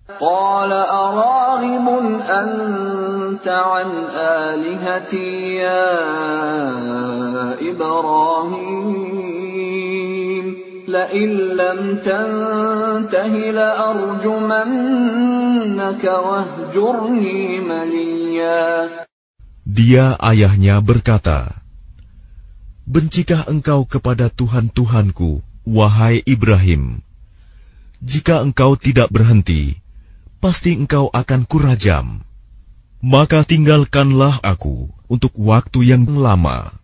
قال 0.05 0.69
أراغب 0.69 1.88
أنت 2.29 3.47
عن 3.47 3.89
آلهتي 4.13 5.55
يا 5.55 5.97
إبراهيم 7.57 9.15
لئن 10.88 11.29
لم 11.57 11.97
تنته 12.05 13.33
لأرجمنك 13.51 14.83
واهجرني 16.03 17.59
مليا 17.59 18.89
Dia 19.70 20.18
ayahnya 20.18 20.83
berkata, 20.83 21.62
Bencikah 22.90 23.46
engkau 23.46 23.87
kepada 23.87 24.26
Tuhan-Tuhanku 24.26 25.46
Wahai 25.62 26.26
Ibrahim, 26.26 27.06
jika 28.02 28.42
engkau 28.42 28.74
tidak 28.74 29.14
berhenti, 29.14 29.78
pasti 30.42 30.74
engkau 30.74 31.06
akan 31.14 31.46
kurajam. 31.46 32.26
Maka 32.98 33.46
tinggalkanlah 33.46 34.42
aku 34.42 34.90
untuk 35.06 35.30
waktu 35.38 35.87
yang 35.87 36.02
lama. 36.18 36.74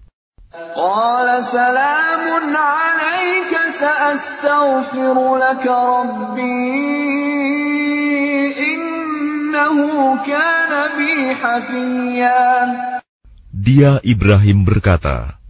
Dia 13.56 14.04
Ibrahim 14.04 14.68
berkata, 14.68 15.40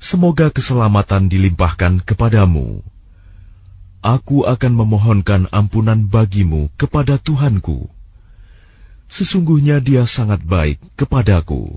Semoga 0.00 0.50
keselamatan 0.50 1.30
dilimpahkan 1.30 2.02
kepadamu. 2.02 2.82
Aku 4.00 4.48
akan 4.48 4.72
memohonkan 4.72 5.46
ampunan 5.52 6.08
bagimu 6.08 6.72
kepada 6.74 7.20
Tuhanku. 7.20 7.86
Sesungguhnya 9.12 9.78
dia 9.78 10.08
sangat 10.08 10.40
baik 10.40 10.80
kepadaku. 10.96 11.76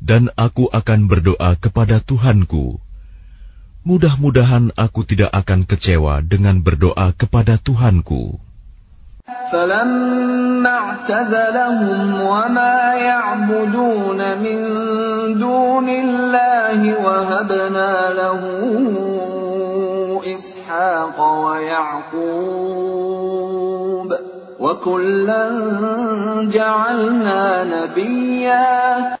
Dan 0.00 0.28
aku 0.36 0.68
akan 0.68 1.08
berdoa 1.08 1.56
kepada 1.56 1.98
Tuhanku. 2.04 2.78
Mudah-mudahan 3.86 4.74
aku 4.74 5.06
tidak 5.06 5.30
akan 5.30 5.62
kecewa 5.62 6.20
dengan 6.20 6.58
berdoa 6.60 7.14
kepada 7.14 7.56
Tuhanku. 7.56 8.42
فلما 9.52 10.70
اعتزلهم 10.70 12.22
وما 12.22 12.94
يعبدون 12.94 14.38
من 14.38 14.58
دون 15.38 15.88
الله 15.88 17.04
وهبنا 17.04 18.10
له 18.14 18.42
إسحاق 20.34 21.18
ويعقوب 21.46 22.86
وكلا 24.60 25.44
جعلنا 26.50 27.64
نبيا 27.64 29.16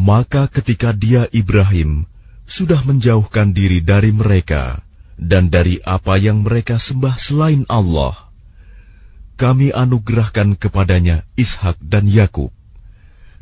Maka 0.00 0.46
ketika 0.52 0.92
dia 0.92 1.24
Ibrahim 1.32 2.04
sudah 2.44 2.84
menjauhkan 2.84 3.56
diri 3.56 3.80
dari 3.80 4.12
mereka 4.12 4.84
dan 5.16 5.48
dari 5.48 5.80
apa 5.82 6.20
yang 6.20 6.44
mereka 6.44 6.76
sembah 6.76 7.16
selain 7.16 7.64
Allah, 7.66 8.14
kami 9.40 9.72
anugerahkan 9.72 10.56
kepadanya 10.56 11.24
Ishak 11.36 11.80
dan 11.80 12.08
Yakub, 12.08 12.52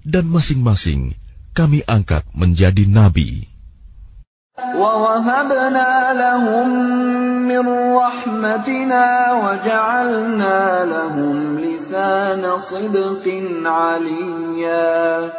dan 0.06 0.30
masing-masing 0.30 1.18
kami 1.54 1.82
angkat 1.86 2.26
menjadi 2.34 2.86
nabi. 2.86 3.50
ووهبنا 4.54 6.14
لهم 6.14 6.68
من 7.50 7.64
رحمتنا 7.98 9.06
وجعلنا 9.32 10.60
لهم 10.84 11.58
لسان 11.58 12.58
صدق 12.58 13.24
عليا 13.66 15.32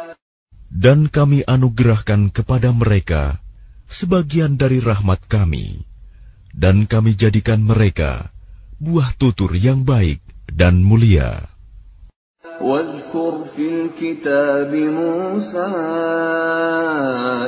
Dan 0.80 1.08
kami 1.08 1.46
anugerahkan 1.46 2.34
kepada 2.34 2.74
mereka 2.74 3.40
sebagian 3.86 4.58
dari 4.58 4.82
rahmat 4.82 5.24
kami, 5.30 5.86
dan 6.52 6.90
kami 6.90 7.14
jadikan 7.14 7.62
mereka 7.62 8.28
buah 8.82 9.14
tutur 9.16 9.54
yang 9.56 9.86
baik 9.86 10.20
dan 10.50 10.82
mulia. 10.82 11.46
واذكر 12.56 13.44
في 13.56 13.68
الكتاب 13.68 14.72
موسى 14.72 15.68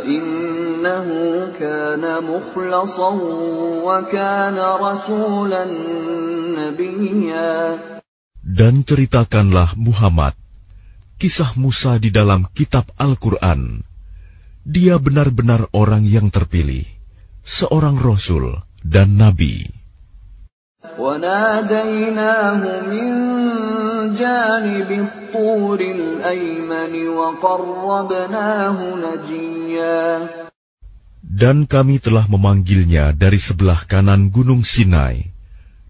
إنه 0.04 1.08
كان 1.58 2.04
مخلصا 2.24 3.11
وكان 3.88 4.58
رسولا 4.61 5.64
نبيا 6.61 7.78
Dan 8.48 8.84
ceritakanlah 8.84 9.72
Muhammad 9.80 10.37
kisah 11.23 11.55
Musa 11.55 11.95
di 12.03 12.12
dalam 12.12 12.51
kitab 12.51 12.91
Al-Quran. 12.99 13.79
Dia 14.67 14.99
benar-benar 14.99 15.71
orang 15.71 16.03
yang 16.03 16.27
terpilih, 16.27 16.83
seorang 17.47 17.95
rasul 17.95 18.59
dan 18.83 19.15
nabi. 19.15 19.63
Dan 31.23 31.57
kami 31.63 31.95
telah 32.03 32.25
memanggilnya 32.27 33.15
dari 33.15 33.39
sebelah 33.39 33.79
kanan 33.88 34.27
Gunung 34.27 34.67
Sinai, 34.67 35.31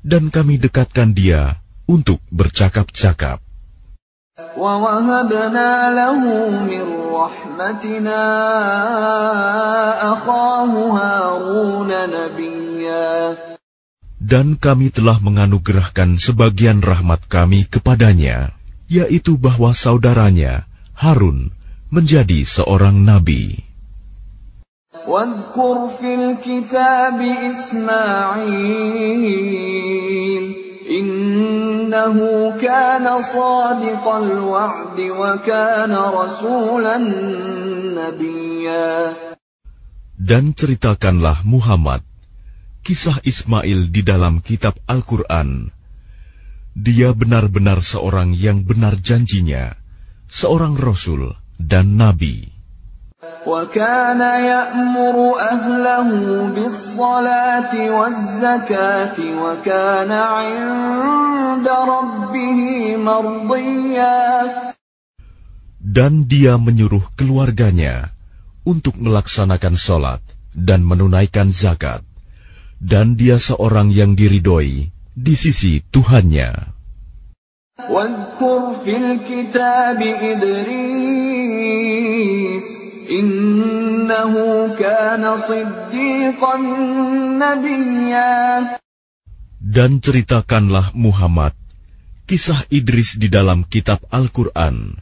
dan 0.06 0.30
kami 0.30 0.62
dekatkan 0.62 1.18
dia 1.18 1.58
untuk 1.90 2.22
bercakap-cakap. 2.30 3.43
ووهبنا 4.53 5.91
له 5.99 6.19
من 6.63 6.85
رحمتنا 7.11 8.23
أخاه 10.13 10.73
هارون 10.99 11.91
نبيا 11.91 13.37
Dan 14.29 14.61
kami 14.61 14.93
telah 14.93 15.17
menganugerahkan 15.25 16.21
sebagian 16.21 16.85
rahmat 16.85 17.25
kami 17.33 17.65
kepadanya, 17.65 18.53
yaitu 18.85 19.41
bahwa 19.41 19.73
saudaranya, 19.73 20.69
Harun, 20.93 21.49
menjadi 21.89 22.45
seorang 22.45 23.03
nabi. 23.03 23.65
واذكر 25.09 25.89
في 26.01 26.15
الكتاب 26.15 27.17
إسماعيل 27.49 29.09
innahu 30.88 32.56
kana 32.60 33.20
sadiqal 33.24 34.30
wa'di 34.30 35.08
wa 35.10 35.42
kana 35.42 36.00
rasulan 36.14 37.06
nabiyya 37.98 39.18
dan 40.16 40.56
ceritakanlah 40.56 41.44
Muhammad 41.44 42.06
kisah 42.84 43.24
Ismail 43.24 43.90
di 43.90 44.04
dalam 44.04 44.44
kitab 44.44 44.76
Al-Quran. 44.86 45.72
Dia 46.76 47.16
benar-benar 47.16 47.80
seorang 47.80 48.36
yang 48.36 48.68
benar 48.68 49.00
janjinya, 49.00 49.74
seorang 50.28 50.76
rasul 50.76 51.34
dan 51.56 51.96
nabi. 51.96 52.53
وكان 53.47 54.21
يأمر 54.21 55.17
أهله 55.41 56.09
بالصلاة 56.55 57.73
والزكاة 57.75 59.19
وكان 59.19 60.13
عند 60.13 61.67
ربه 61.67 62.61
مرضيا 62.97 64.29
Dan 65.89 66.31
dia 66.31 66.61
menyuruh 66.61 67.03
keluarganya 67.19 68.13
untuk 68.63 69.01
melaksanakan 69.03 69.75
sholat 69.75 70.23
dan 70.55 70.87
menunaikan 70.87 71.51
zakat. 71.51 72.05
Dan 72.79 73.19
dia 73.19 73.43
seorang 73.43 73.91
yang 73.91 74.15
diridhoi 74.15 74.95
di 75.19 75.35
sisi 75.35 75.83
Tuhannya. 75.91 76.79
واذكر 77.89 78.85
في 78.85 78.97
الكتاب 78.97 80.03
إدريس 80.03 81.12
dan 89.64 89.92
ceritakanlah 90.02 90.92
Muhammad 90.98 91.54
kisah 92.24 92.64
Idris 92.72 93.20
di 93.20 93.28
dalam 93.28 93.68
kitab 93.68 94.02
Al-Quran. 94.08 94.98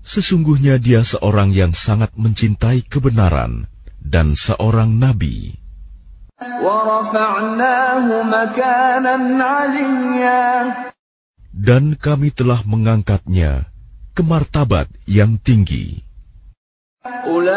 Sesungguhnya 0.00 0.80
dia 0.80 1.04
seorang 1.04 1.52
yang 1.52 1.76
sangat 1.76 2.16
mencintai 2.16 2.82
kebenaran 2.88 3.68
dan 4.00 4.32
seorang 4.32 4.96
nabi. 4.96 5.54
Dan 11.52 11.84
kami 12.00 12.28
telah 12.32 12.60
mengangkatnya 12.64 13.68
ke 14.16 14.22
martabat 14.24 14.88
yang 15.04 15.36
tinggi. 15.36 16.09
أولئك 17.06 17.52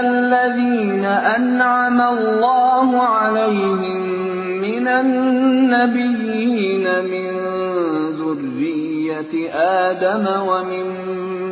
الذين 0.00 1.04
أنعم 1.04 2.00
الله 2.00 3.02
عليهم 3.02 3.96
من 4.60 4.88
النبيين 4.88 6.24
من 7.04 7.28
ذرية 8.16 9.50
آدم 9.52 10.26
وممن 10.48 11.45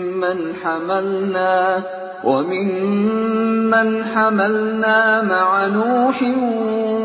حملنا 0.62 1.82
وممن 2.24 4.04
حملنا 4.04 5.22
مع 5.22 5.66
نوح 5.66 6.22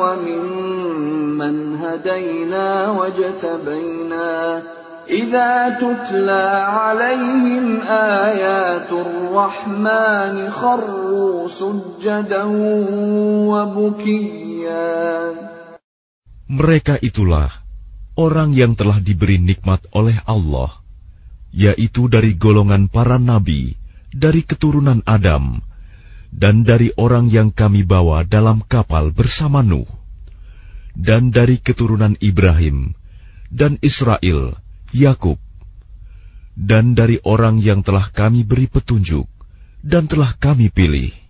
وممن 0.00 1.76
هدينا 1.76 2.90
واجتبينا 2.90 4.62
إذا 5.10 5.68
تتلى 5.68 6.64
عليهم 6.66 7.80
آيات 7.90 8.92
الرحمن 8.92 10.50
خروا 10.50 11.48
سجدا 11.48 12.42
وبكيا 13.50 15.34
Mereka 16.46 17.02
itulah 17.02 17.50
orang 18.14 18.54
yang 18.54 18.78
telah 18.78 19.02
diberi 19.02 19.42
nikmat 19.42 19.82
oleh 19.90 20.14
Allah, 20.30 20.78
yaitu 21.50 22.06
dari 22.06 22.38
golongan 22.38 22.86
para 22.86 23.18
nabi, 23.18 23.74
dari 24.14 24.46
keturunan 24.46 25.02
Adam, 25.10 25.58
dan 26.30 26.62
dari 26.62 26.94
orang 26.94 27.34
yang 27.34 27.50
kami 27.50 27.82
bawa 27.82 28.22
dalam 28.22 28.62
kapal 28.62 29.10
bersama 29.10 29.66
Nuh, 29.66 29.90
dan 30.94 31.34
dari 31.34 31.58
keturunan 31.58 32.14
Ibrahim, 32.22 32.94
dan 33.50 33.82
Israel, 33.82 34.54
Yakub, 34.94 35.42
dan 36.54 36.94
dari 36.94 37.18
orang 37.26 37.58
yang 37.58 37.82
telah 37.82 38.06
kami 38.14 38.46
beri 38.46 38.70
petunjuk, 38.70 39.26
dan 39.82 40.06
telah 40.06 40.30
kami 40.38 40.70
pilih 40.70 41.25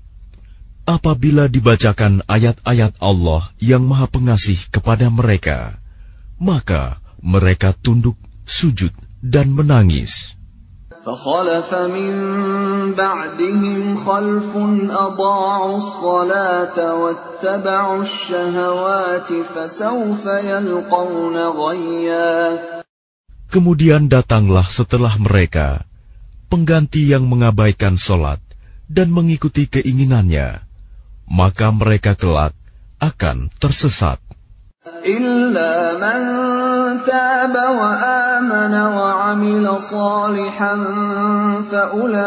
Apabila 0.89 1.46
dibacakan 1.46 2.26
ayat-ayat 2.26 2.98
Allah 3.00 3.48
yang 3.62 3.86
Maha 3.86 4.10
Pengasih 4.10 4.58
kepada 4.74 5.08
mereka, 5.13 5.78
maka 6.41 6.98
mereka 7.22 7.72
tunduk, 7.78 8.17
sujud, 8.50 8.91
dan 9.22 9.54
menangis. 9.54 10.36
فخلف 11.02 11.70
من 11.74 12.13
بعدهم 12.94 14.06
خلف 14.06 14.52
أضاعوا 14.91 15.78
الصلاة 15.78 16.78
واتبعوا 16.78 18.02
الشهوات 18.02 19.30
فسوف 19.34 20.24
يلقون 20.26 21.36
غيا 21.58 22.38
Kemudian 23.52 24.08
datanglah 24.08 24.63
setelah 24.63 25.12
mereka 25.20 25.84
pengganti 26.48 27.12
yang 27.12 27.28
mengabaikan 27.28 28.00
solat 28.00 28.39
dan 28.88 29.12
mengikuti 29.12 29.67
keinginannya, 29.67 30.64
maka 31.30 31.72
mereka 31.72 32.13
kelak 32.17 32.54
akan 33.02 33.50
tersesat. 33.58 34.20
إلا 35.02 35.98
من 35.98 36.22
تاب 37.06 37.54
وآمن 37.54 38.74
وعمل 38.74 39.65
صالحا 39.82 40.76
فأولئك 41.72 42.17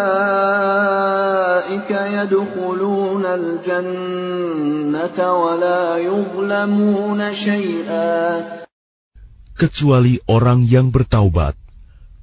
يدخلون 1.91 3.25
الجنة 3.27 5.19
ولا 5.19 5.99
يظلمون 5.99 7.21
شيئا 7.35 8.23
kecuali 9.55 10.19
orang 10.27 10.67
yang 10.67 10.91
bertaubat, 10.91 11.55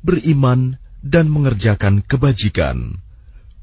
beriman, 0.04 0.76
dan 1.00 1.32
mengerjakan 1.32 2.04
kebajikan, 2.04 3.00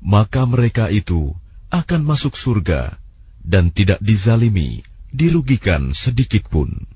maka 0.01 0.49
mereka 0.49 0.89
itu 0.89 1.37
akan 1.69 2.01
masuk 2.05 2.33
surga 2.33 2.97
dan 3.43 3.73
tidak 3.73 3.99
dizalimi, 4.05 4.83
dirugikan 5.13 5.97
sedikit 5.97 6.47
pun. 6.53 6.87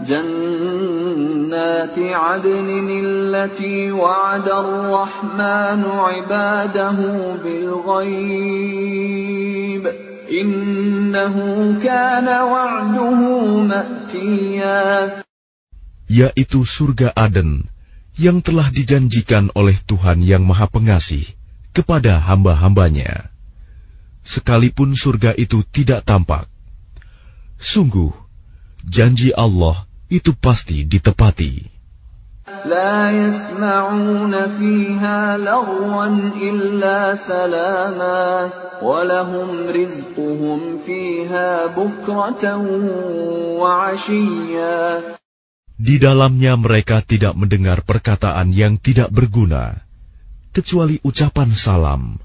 جنات 0.00 1.98
عدن 1.98 2.88
التي 3.04 3.92
وعد 3.92 4.48
الرحمن 4.48 5.82
عباده 5.84 6.98
بالغيب 7.44 8.66
إنه 10.30 11.36
كان 11.84 12.28
وعده 12.28 13.20
مأتيا 13.60 15.22
yaitu 16.08 16.64
surga 16.64 17.12
Aden 17.12 17.68
yang 18.16 18.40
telah 18.40 18.72
dijanjikan 18.72 19.52
oleh 19.52 19.76
Tuhan 19.84 20.24
yang 20.24 20.40
Maha 20.48 20.72
Pengasih 20.72 21.36
kepada 21.76 22.16
hamba-hambanya. 22.16 23.29
Sekalipun 24.26 24.98
surga 24.98 25.38
itu 25.38 25.62
tidak 25.62 26.02
tampak, 26.02 26.50
sungguh 27.62 28.10
janji 28.82 29.30
Allah 29.30 29.86
itu 30.10 30.34
pasti 30.34 30.82
ditepati. 30.82 31.76
لا 32.46 33.10
يسمعون 33.10 34.30
فيها 34.58 35.38
لغوا 35.38 36.06
إلا 36.38 37.14
سلاما 37.14 38.50
ولهم 38.82 39.48
رزقهم 39.66 40.78
فيها 40.86 41.66
بكرة 41.66 42.44
وعشيا 43.58 44.78
Di 45.76 46.00
dalamnya 46.00 46.56
mereka 46.56 47.04
tidak 47.04 47.36
mendengar 47.36 47.84
perkataan 47.84 48.48
yang 48.54 48.80
tidak 48.80 49.12
berguna, 49.12 49.76
kecuali 50.56 50.96
ucapan 51.04 51.52
salam, 51.52 52.16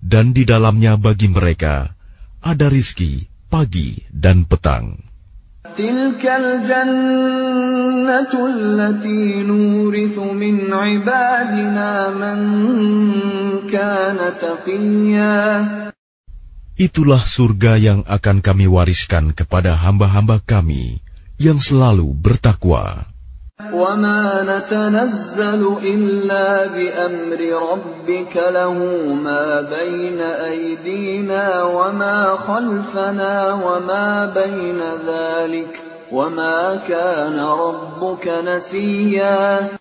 dan 0.00 0.32
di 0.32 0.48
dalamnya 0.48 0.96
bagi 0.96 1.28
mereka 1.28 1.92
ada 2.40 2.72
rizki 2.72 3.28
pagi 3.52 4.00
dan 4.08 4.48
petang. 4.48 4.96
Itulah 16.80 17.20
surga 17.20 17.72
yang 17.76 18.00
akan 18.08 18.36
kami 18.40 18.66
wariskan 18.72 19.36
kepada 19.36 19.76
hamba-hamba 19.76 20.40
kami 20.40 21.04
yang 21.36 21.60
selalu 21.60 22.16
bertakwa. 22.16 23.09
وما 23.69 24.43
نتنزل 24.43 25.61
إلا 25.83 26.67
بأمر 26.75 27.39
ربك 27.71 28.35
له 28.35 28.77
ما 29.15 29.61
بين 29.61 30.19
أيدينا 30.21 31.63
وما 31.63 32.35
خلفنا 32.35 33.53
وما 33.53 34.25
بين 34.25 34.79
ذلك 35.07 35.71
وما 36.11 36.83
كان 36.87 37.39
ربك 37.39 38.25
نسيا 38.27 39.79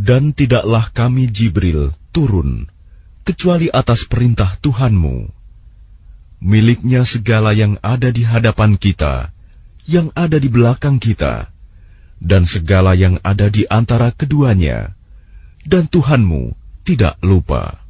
Dan 0.00 0.32
tidaklah 0.32 0.88
kami 0.94 1.28
Jibril 1.28 1.92
turun 2.14 2.70
kecuali 3.26 3.68
atas 3.68 4.08
perintah 4.08 4.54
Tuhanmu. 4.62 5.28
Miliknya 6.40 7.04
segala 7.04 7.52
yang 7.52 7.76
ada 7.84 8.08
di 8.08 8.24
hadapan 8.24 8.80
kita, 8.80 9.28
yang 9.84 10.08
ada 10.16 10.40
di 10.40 10.48
belakang 10.48 10.96
kita, 10.96 11.52
dan 12.19 12.47
segala 12.47 12.95
yang 12.95 13.19
ada 13.21 13.51
di 13.51 13.67
antara 13.67 14.11
keduanya, 14.11 14.95
dan 15.65 15.87
Tuhanmu 15.89 16.53
tidak 16.85 17.17
lupa. 17.25 17.85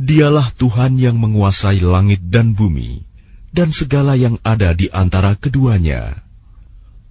Dialah 0.00 0.48
Tuhan 0.56 0.96
yang 0.96 1.20
menguasai 1.20 1.84
langit 1.84 2.24
dan 2.32 2.56
bumi, 2.56 3.04
dan 3.52 3.74
segala 3.74 4.16
yang 4.16 4.40
ada 4.40 4.72
di 4.72 4.88
antara 4.88 5.36
keduanya. 5.36 6.24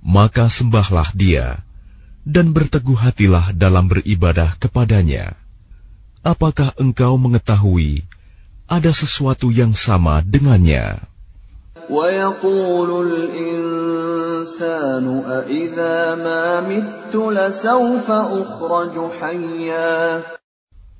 Maka 0.01 0.49
sembahlah 0.49 1.13
dia, 1.13 1.61
dan 2.27 2.51
berteguh 2.51 2.97
hatilah 2.97 3.55
dalam 3.55 3.87
beribadah 3.87 4.55
kepadanya. 4.59 5.35
Apakah 6.19 6.75
engkau 6.75 7.15
mengetahui 7.15 8.03
ada 8.67 8.91
sesuatu 8.91 9.49
yang 9.49 9.71
sama 9.71 10.21
dengannya? 10.21 10.99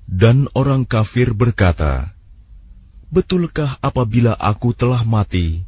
Dan 0.10 0.38
orang 0.58 0.82
kafir 0.90 1.38
berkata, 1.38 2.10
Betulkah 3.14 3.78
apabila 3.86 4.34
aku 4.34 4.74
telah 4.74 5.06
mati, 5.06 5.62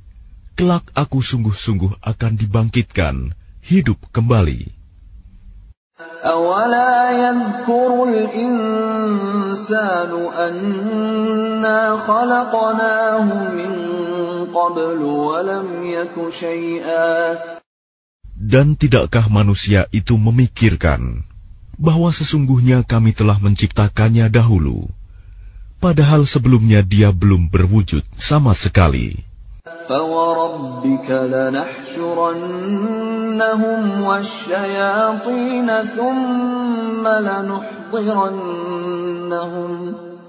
kelak 0.57 0.89
aku 0.97 1.21
sungguh-sungguh 1.21 2.01
akan 2.01 2.33
dibangkitkan, 2.37 3.37
hidup 3.61 4.01
kembali? 4.09 4.80
أولا 6.24 7.10
يذكر 7.10 8.08
الإنسان 8.08 10.10
أنا 10.36 11.96
خلقناه 11.96 13.48
من 13.48 13.72
قبل 14.52 14.98
ولم 15.02 15.68
يك 15.84 16.14
شيئا 16.28 17.36
Dan 18.36 18.76
tidakkah 18.76 19.32
manusia 19.32 19.88
itu 19.88 20.20
memikirkan 20.20 21.24
bahwa 21.80 22.12
sesungguhnya 22.12 22.84
kami 22.84 23.16
telah 23.16 23.40
menciptakannya 23.40 24.28
dahulu, 24.28 24.92
padahal 25.80 26.28
sebelumnya 26.28 26.84
dia 26.84 27.16
belum 27.16 27.48
berwujud 27.48 28.04
sama 28.20 28.52
sekali. 28.52 29.24
فوربك 29.88 31.10
لنحشرنهم 31.10 31.80
والشياطين 34.02 35.68
ثم 35.82 37.04
لنحضرنهم 37.08 38.36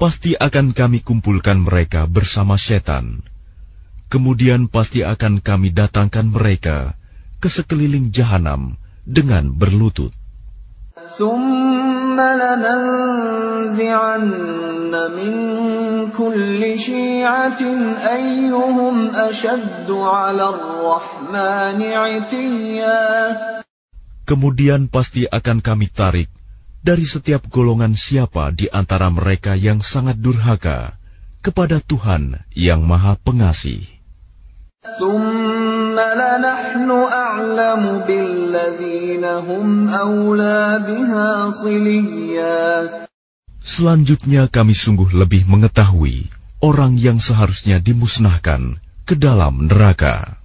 pasti 0.00 0.34
akan 0.34 0.72
kami 0.72 1.04
kumpulkan 1.04 1.60
mereka 1.62 2.08
bersama 2.08 2.56
setan 2.58 3.22
Kemudian 4.09 4.65
pasti 4.65 5.05
akan 5.05 5.37
kami 5.37 5.69
datangkan 5.69 6.33
mereka 6.33 6.97
ke 7.37 7.45
sekeliling 7.45 8.09
jahanam 8.09 8.73
dengan 9.05 9.53
berlutut. 9.53 10.09
Kemudian 24.25 24.81
pasti 24.89 25.21
akan 25.29 25.57
kami 25.61 25.87
tarik 25.93 26.29
dari 26.81 27.05
setiap 27.05 27.45
golongan 27.45 27.93
siapa 27.93 28.49
di 28.57 28.73
antara 28.73 29.13
mereka 29.13 29.53
yang 29.53 29.85
sangat 29.85 30.17
durhaka 30.17 30.97
kepada 31.45 31.77
Tuhan 31.77 32.41
yang 32.57 32.81
Maha 32.89 33.13
Pengasih. 33.21 33.98
Selanjutnya 43.59 44.47
kami 44.47 44.71
sungguh 44.71 45.09
lebih 45.11 45.51
mengetahui 45.51 46.31
orang 46.63 46.95
yang 46.95 47.19
seharusnya 47.19 47.83
dimusnahkan 47.83 48.79
ke 49.03 49.19
dalam 49.19 49.67
neraka. 49.67 50.39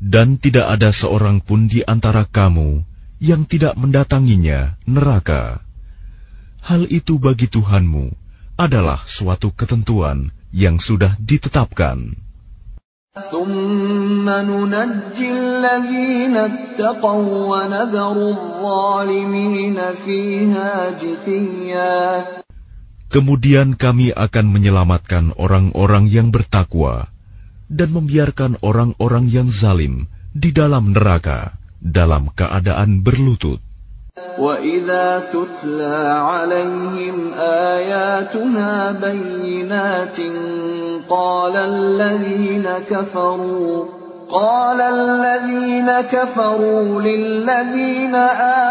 Dan 0.00 0.40
tidak 0.40 0.80
ada 0.80 0.96
seorang 0.96 1.44
pun 1.44 1.68
di 1.68 1.84
antara 1.84 2.24
kamu 2.24 2.88
yang 3.20 3.44
tidak 3.44 3.76
mendatanginya 3.76 4.80
neraka. 4.88 5.60
Hal 6.64 6.88
itu 6.88 7.20
bagi 7.20 7.52
Tuhanmu 7.52 8.08
adalah 8.56 9.04
suatu 9.04 9.52
ketentuan 9.52 10.32
yang 10.56 10.80
sudah 10.80 11.12
ditetapkan. 11.20 12.16
Kemudian 23.10 23.74
kami 23.74 24.14
akan 24.14 24.46
menyelamatkan 24.46 25.34
orang-orang 25.34 26.06
yang 26.06 26.30
bertakwa 26.30 27.09
dan 27.69 27.89
membiarkan 27.91 28.61
orang-orang 28.61 29.25
yang 29.29 29.49
zalim 29.49 30.05
di 30.35 30.53
dalam 30.53 30.93
neraka 30.93 31.57
dalam 31.81 32.29
keadaan 32.33 33.01
berlutut. 33.01 33.61
وَإِذَا 34.35 35.31
تُتْلَى 35.31 35.97
عَلَيْهِمْ 36.11 37.17
آيَاتُنَا 37.71 38.71
بَيِّنَاتٍ 38.99 40.19
قَالَ 41.07 41.55
الَّذِينَ 41.55 42.67
كَفَرُوا 42.87 43.95
قال 44.29 44.81
الذين 44.81 45.91
كفروا 46.11 47.01
للذين 47.01 48.15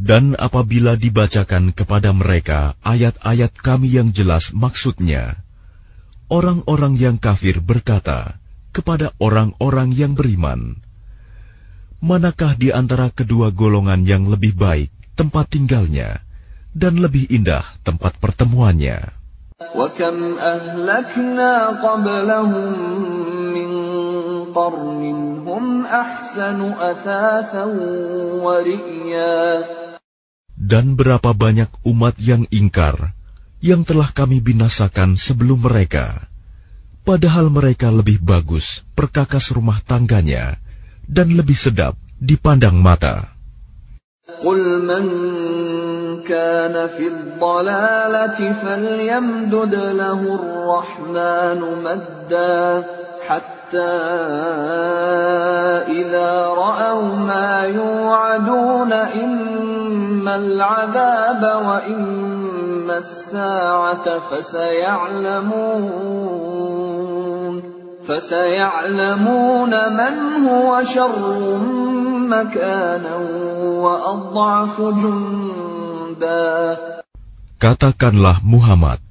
Dan 0.00 0.24
apabila 0.40 0.92
dibacakan 0.96 1.76
kepada 1.76 2.10
mereka 2.16 2.74
ayat-ayat 2.80 3.52
kami 3.52 3.92
yang 3.92 4.10
jelas 4.16 4.50
maksudnya, 4.56 5.36
orang-orang 6.32 6.96
yang 6.96 7.16
kafir 7.20 7.60
berkata 7.60 8.40
kepada 8.70 9.12
orang-orang 9.20 9.92
yang 9.92 10.14
beriman, 10.14 10.80
Manakah 12.00 12.56
di 12.56 12.72
antara 12.72 13.12
kedua 13.12 13.52
golongan 13.52 14.08
yang 14.08 14.24
lebih 14.24 14.56
baik 14.56 14.88
tempat 15.20 15.52
tinggalnya 15.52 16.24
dan 16.72 16.96
lebih 16.96 17.28
indah 17.28 17.66
tempat 17.84 18.16
pertemuannya? 18.16 19.20
وكم 19.60 20.38
أهلكنا 20.40 21.52
قبلهم 21.84 22.72
من 23.52 23.70
قرن 24.54 25.02
هم 25.46 25.86
أحسن 25.86 26.58
أثاثا 26.72 27.64
ورئيا 28.44 29.42
Dan 30.60 30.94
berapa 30.94 31.32
banyak 31.32 31.72
umat 31.88 32.20
yang 32.20 32.44
ingkar 32.52 33.16
yang 33.64 33.80
telah 33.82 34.12
kami 34.12 34.44
binasakan 34.44 35.16
sebelum 35.16 35.64
mereka, 35.64 36.28
padahal 37.02 37.48
mereka 37.48 37.88
lebih 37.88 38.20
bagus 38.20 38.84
perkakas 38.92 39.56
rumah 39.56 39.80
tangganya 39.80 40.60
dan 41.08 41.32
lebih 41.32 41.56
sedap 41.56 41.96
dipandang 42.20 42.76
mata. 42.76 43.40
قل 44.40 44.80
من 44.88 45.04
كان 46.24 46.88
في 46.88 47.06
الضلالة 47.08 48.38
فليمدد 48.52 49.74
له 49.74 50.20
الرحمن 50.40 51.60
مدا 51.84 52.84
حتى 53.28 53.96
إذا 55.88 56.32
رأوا 56.46 57.16
ما 57.16 57.62
يوعدون 57.70 58.92
إما 58.92 60.36
العذاب 60.36 61.42
وإما 61.66 62.96
الساعة 62.96 64.18
فسيعلمون 64.18 66.00
فسيعلمون 68.08 69.72
من 69.94 70.14
هو 70.48 70.82
شر 70.82 71.58
مكانا 72.26 73.16
وأضعف 73.84 74.74
جندا 74.80 76.56
Katakanlah 77.60 78.40
Muhammad, 78.40 79.04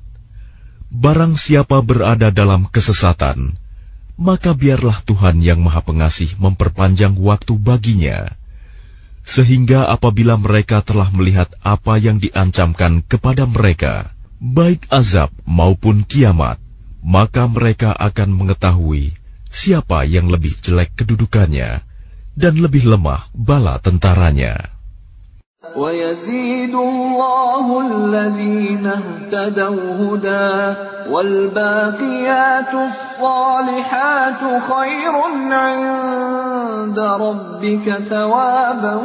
barang 0.90 1.38
siapa 1.38 1.86
berada 1.86 2.34
dalam 2.34 2.66
kesesatan, 2.66 3.54
maka 4.15 4.55
biarlah 4.55 5.03
Tuhan 5.03 5.43
yang 5.43 5.63
Maha 5.63 5.83
Pengasih 5.83 6.39
memperpanjang 6.39 7.19
waktu 7.19 7.55
baginya, 7.59 8.31
sehingga 9.25 9.89
apabila 9.89 10.37
mereka 10.37 10.85
telah 10.85 11.09
melihat 11.11 11.49
apa 11.65 11.97
yang 11.97 12.21
diancamkan 12.21 13.01
kepada 13.07 13.49
mereka, 13.49 14.13
baik 14.39 14.85
azab 14.93 15.33
maupun 15.49 16.05
kiamat, 16.05 16.61
maka 17.01 17.49
mereka 17.49 17.97
akan 17.97 18.33
mengetahui 18.37 19.17
siapa 19.55 20.03
yang 20.05 20.27
lebih 20.27 20.59
jelek 20.59 20.93
kedudukannya 20.99 21.81
dan 22.35 22.55
lebih 22.59 22.91
lemah 22.91 23.31
bala 23.31 23.79
tentaranya. 23.79 24.74
ويزيد 25.76 26.72
الله 26.76 27.66
الذين 27.88 28.86
اهتدوا 28.88 29.84
هدى 30.00 30.56
والباقيات 31.12 32.74
الصالحات 32.74 34.42
خير 34.72 35.14
عند 35.52 37.00
ربك 37.00 37.86
ثوابا 38.10 38.96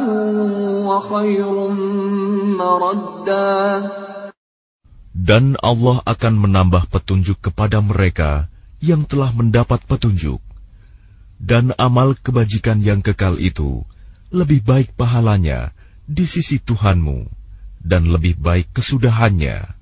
وخير 0.87 1.55
مردا 2.63 3.59
Dan 5.15 5.57
Allah 5.59 6.05
akan 6.05 6.33
menambah 6.37 6.87
petunjuk 6.87 7.41
kepada 7.49 7.81
mereka 7.81 8.45
yang 8.77 9.03
telah 9.09 9.33
mendapat 9.33 9.81
petunjuk. 9.89 10.37
Dan 11.41 11.73
amal 11.81 12.13
kebajikan 12.13 12.79
yang 12.79 13.01
kekal 13.01 13.41
itu 13.41 13.81
lebih 14.29 14.61
baik 14.61 14.93
pahalanya 14.93 15.73
di 16.09 16.25
sisi 16.29 16.61
Tuhanmu 16.61 17.25
dan 17.81 18.09
lebih 18.09 18.37
baik 18.37 18.73
kesudahannya. 18.73 19.75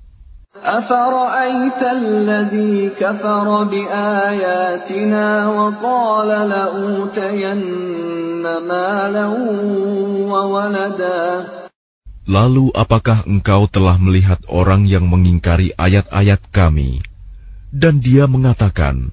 أفرأيت 0.64 1.82
الذي 1.82 2.96
كفر 2.96 3.46
بآياتنا 3.64 5.26
وقال 5.48 6.30
لأوتين 6.48 7.64
مالا 8.64 9.26
وولدا 10.32 11.24
Lalu 12.24 12.72
apakah 12.72 13.28
engkau 13.28 13.68
telah 13.68 14.00
melihat 14.00 14.40
orang 14.48 14.88
yang 14.88 15.04
mengingkari 15.04 15.76
ayat-ayat 15.76 16.40
kami, 16.48 17.04
dan 17.68 18.00
dia 18.00 18.24
mengatakan, 18.24 19.12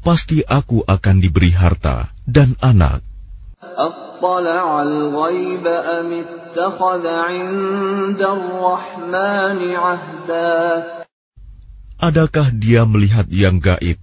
Pasti 0.00 0.40
aku 0.40 0.80
akan 0.88 1.20
diberi 1.20 1.52
harta 1.52 2.08
dan 2.24 2.56
anak. 2.64 3.04
أطلع 3.78 4.82
الغيب 4.82 5.66
أم 5.66 6.08
اتخذ 6.12 7.04
عند 7.06 8.20
الرحمن 8.20 9.58
عهدا 9.74 10.54
Adakah 11.94 12.52
dia 12.52 12.84
melihat 12.84 13.24
yang 13.32 13.62
gaib, 13.64 13.96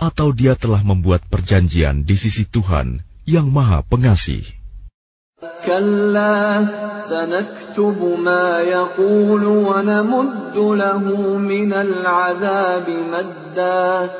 atau 0.00 0.32
dia 0.32 0.56
telah 0.56 0.80
membuat 0.80 1.26
perjanjian 1.28 2.06
di 2.08 2.16
sisi 2.16 2.48
Tuhan 2.48 3.04
yang 3.28 3.52
Maha 3.52 3.84
Pengasih? 3.84 4.64
كلا 5.64 6.64
سنكتب 7.08 7.98
ما 8.20 8.60
يقول 8.60 9.44
ونمد 9.44 10.56
له 10.56 11.04
من 11.38 11.70
العذاب 11.72 12.86
مدا 12.88 14.10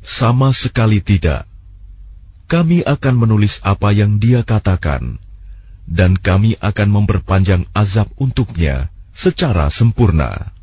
Sama 0.00 0.48
sekali 0.56 1.04
tidak. 1.04 1.44
kami 2.45 2.85
akan 2.85 3.15
menulis 3.17 3.57
apa 3.65 3.89
yang 3.89 4.21
dia 4.21 4.45
katakan, 4.45 5.17
dan 5.89 6.17
kami 6.17 6.57
akan 6.61 6.89
memperpanjang 6.89 7.65
azab 7.73 8.09
untuknya 8.21 8.89
secara 9.13 9.69
sempurna. 9.73 10.53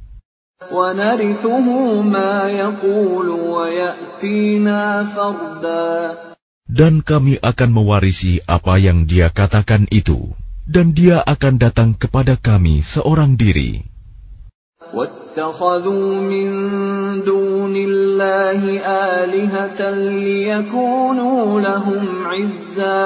Dan 6.72 6.94
kami 7.02 7.34
akan 7.42 7.70
mewarisi 7.74 8.32
apa 8.46 8.74
yang 8.78 8.98
dia 9.10 9.28
katakan 9.28 9.90
itu, 9.90 10.32
dan 10.64 10.94
dia 10.94 11.18
akan 11.18 11.54
datang 11.58 11.90
kepada 11.98 12.38
kami 12.38 12.86
seorang 12.86 13.34
diri. 13.34 13.82
اتخذوا 15.32 16.20
من 16.20 16.48
دون 17.24 17.72
الله 17.72 18.60
آلهة 18.84 19.80
ليكونوا 19.80 21.60
لهم 21.60 22.04
عزا 22.28 23.00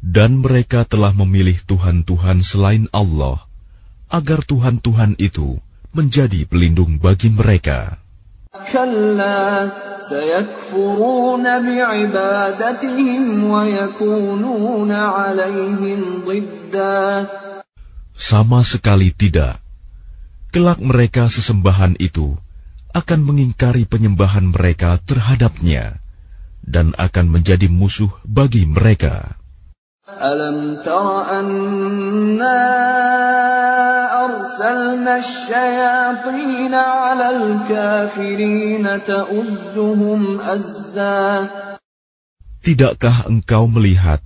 Dan 0.00 0.40
mereka 0.40 0.88
telah 0.88 1.12
memilih 1.12 1.60
Tuhan-Tuhan 1.68 2.40
selain 2.40 2.88
Allah, 2.92 3.44
agar 4.08 4.40
Tuhan-Tuhan 4.48 5.20
itu 5.20 5.60
menjadi 5.92 6.48
pelindung 6.48 6.96
bagi 7.00 7.28
mereka. 7.32 8.00
Sama 18.14 18.60
sekali 18.60 19.08
tidak, 19.12 19.63
kelak 20.54 20.78
mereka 20.78 21.26
sesembahan 21.26 21.98
itu 21.98 22.38
akan 22.94 23.26
mengingkari 23.26 23.90
penyembahan 23.90 24.54
mereka 24.54 25.02
terhadapnya 25.02 25.98
dan 26.62 26.94
akan 26.94 27.26
menjadi 27.26 27.66
musuh 27.66 28.14
bagi 28.22 28.62
mereka. 28.62 29.34
Alam 30.06 30.78
tara 30.86 31.42
anna 31.42 32.60
arsalna 34.14 35.18
azza. 40.38 41.18
Tidakkah 42.62 43.26
engkau 43.26 43.66
melihat 43.66 44.22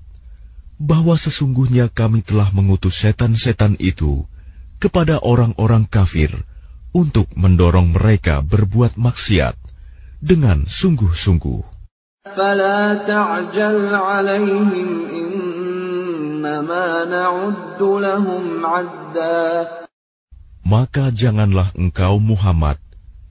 bahwa 0.77 1.17
sesungguhnya 1.17 1.89
kami 1.89 2.21
telah 2.21 2.53
mengutus 2.53 3.01
setan-setan 3.01 3.81
itu 3.81 4.29
kepada 4.78 5.20
orang-orang 5.24 5.88
kafir 5.88 6.34
untuk 6.94 7.32
mendorong 7.34 7.96
mereka 7.96 8.44
berbuat 8.44 9.00
maksiat 9.00 9.56
dengan 10.20 10.68
sungguh-sungguh? 10.70 11.74
فلا 12.24 13.04
تعجل 13.04 13.96
عليهم 13.96 14.90
إنما 15.12 16.88
نعد 17.06 17.82
لهم 17.84 18.44
عدا 18.66 19.68
Maka 20.64 21.12
janganlah 21.12 21.76
engkau 21.76 22.24
Muhammad 22.24 22.80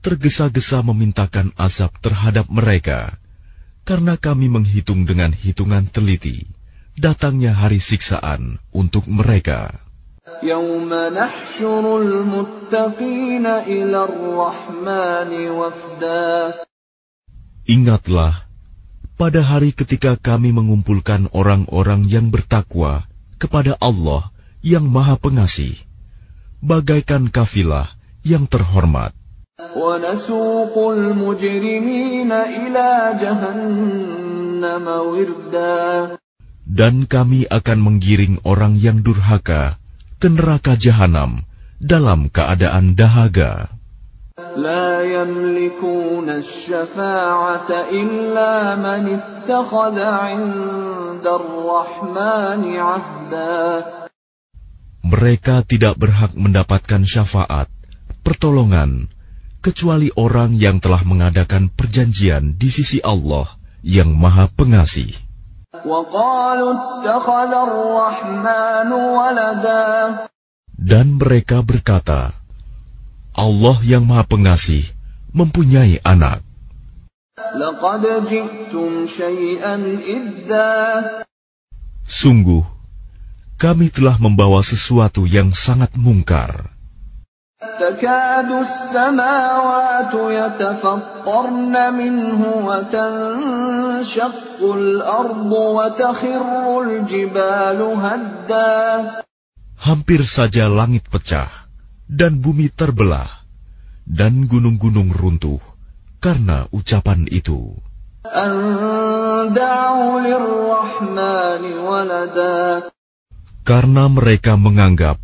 tergesa-gesa 0.05 0.85
memintakan 0.85 1.49
azab 1.57 1.89
terhadap 2.05 2.45
mereka, 2.45 3.17
karena 3.81 4.13
kami 4.21 4.53
menghitung 4.53 5.09
dengan 5.09 5.33
hitungan 5.33 5.89
teliti 5.89 6.45
datangnya 6.93 7.57
hari 7.57 7.81
siksaan 7.81 8.61
untuk 8.69 9.09
mereka. 9.09 9.81
يوم 10.43 10.91
نحشر 10.93 11.83
المتقين 12.01 13.45
إلى 13.45 13.99
الرحمن 14.03 15.31
وفدا 15.49 16.53
Ingatlah 17.63 18.43
pada 19.15 19.39
hari 19.39 19.71
ketika 19.71 20.19
kami 20.19 20.51
mengumpulkan 20.51 21.31
orang-orang 21.31 22.07
yang 22.07 22.27
bertakwa 22.27 23.07
kepada 23.39 23.79
Allah 23.79 24.31
yang 24.63 24.87
Maha 24.87 25.15
Pengasih, 25.19 25.75
bagaikan 26.63 27.27
kafilah 27.27 27.87
yang 28.23 28.47
terhormat. 28.47 29.11
ونسوق 29.75 30.75
المجرمين 30.75 32.31
إلى 32.31 32.89
جهنم 33.21 34.85
وردا 34.87 36.17
Dan 36.63 37.05
kami 37.05 37.45
akan 37.51 37.77
menggiring 37.79 38.39
orang 38.47 38.79
yang 38.79 39.03
durhaka 39.03 39.76
ke 40.21 40.27
neraka 40.31 40.79
jahanam 40.79 41.43
dalam 41.81 42.31
keadaan 42.31 42.95
dahaga. 42.95 43.67
لا 44.57 45.05
يملكون 45.05 46.29
الشفاعة 46.29 47.69
إلا 47.69 48.53
من 48.81 49.03
اتخذ 49.13 49.97
عند 49.99 51.25
الرحمن 51.25 52.61
عهدا 52.77 53.61
Mereka 55.03 55.67
tidak 55.69 56.01
berhak 56.01 56.33
mendapatkan 56.33 57.05
syafaat, 57.05 57.69
pertolongan, 58.25 59.05
kecuali 59.61 60.09
orang 60.17 60.57
yang 60.57 60.81
telah 60.81 61.05
mengadakan 61.05 61.69
perjanjian 61.69 62.57
di 62.57 62.73
sisi 62.73 63.03
Allah 63.05 63.45
yang 63.85 64.15
Maha 64.15 64.49
Pengasih. 64.49 65.26
Dan 70.78 71.06
mereka 71.18 71.58
berkata, 71.66 72.32
Allah 73.34 73.78
yang 73.82 74.06
Maha 74.06 74.24
Pengasih 74.26 74.82
mempunyai 75.34 76.00
anak. 76.02 76.42
Sungguh, 82.08 82.64
kami 83.58 83.86
telah 83.90 84.16
membawa 84.22 84.62
sesuatu 84.62 85.26
yang 85.26 85.50
sangat 85.50 85.94
mungkar. 85.98 86.77
تكاد 87.79 88.51
السماوات 88.51 90.13
يتفطرن 90.13 91.75
منه 91.93 92.41
وتنشق 92.67 94.59
الأرض 94.61 95.51
وتخر 95.51 96.81
الجبال 96.81 97.79
هدا 98.05 98.73
Hampir 99.83 100.23
saja 100.23 100.71
langit 100.71 101.03
pecah 101.11 101.51
dan 102.07 102.39
bumi 102.39 102.71
terbelah 102.71 103.27
dan 104.07 104.47
gunung-gunung 104.47 105.11
runtuh 105.11 105.59
karena 106.23 106.67
ucapan 106.71 107.27
itu. 107.27 107.75
أن 108.23 109.51
دعوا 109.51 110.19
للرحمن 110.23 111.63
ولدا 111.83 112.87
Karena 113.67 114.07
mereka 114.07 114.55
menganggap 114.55 115.19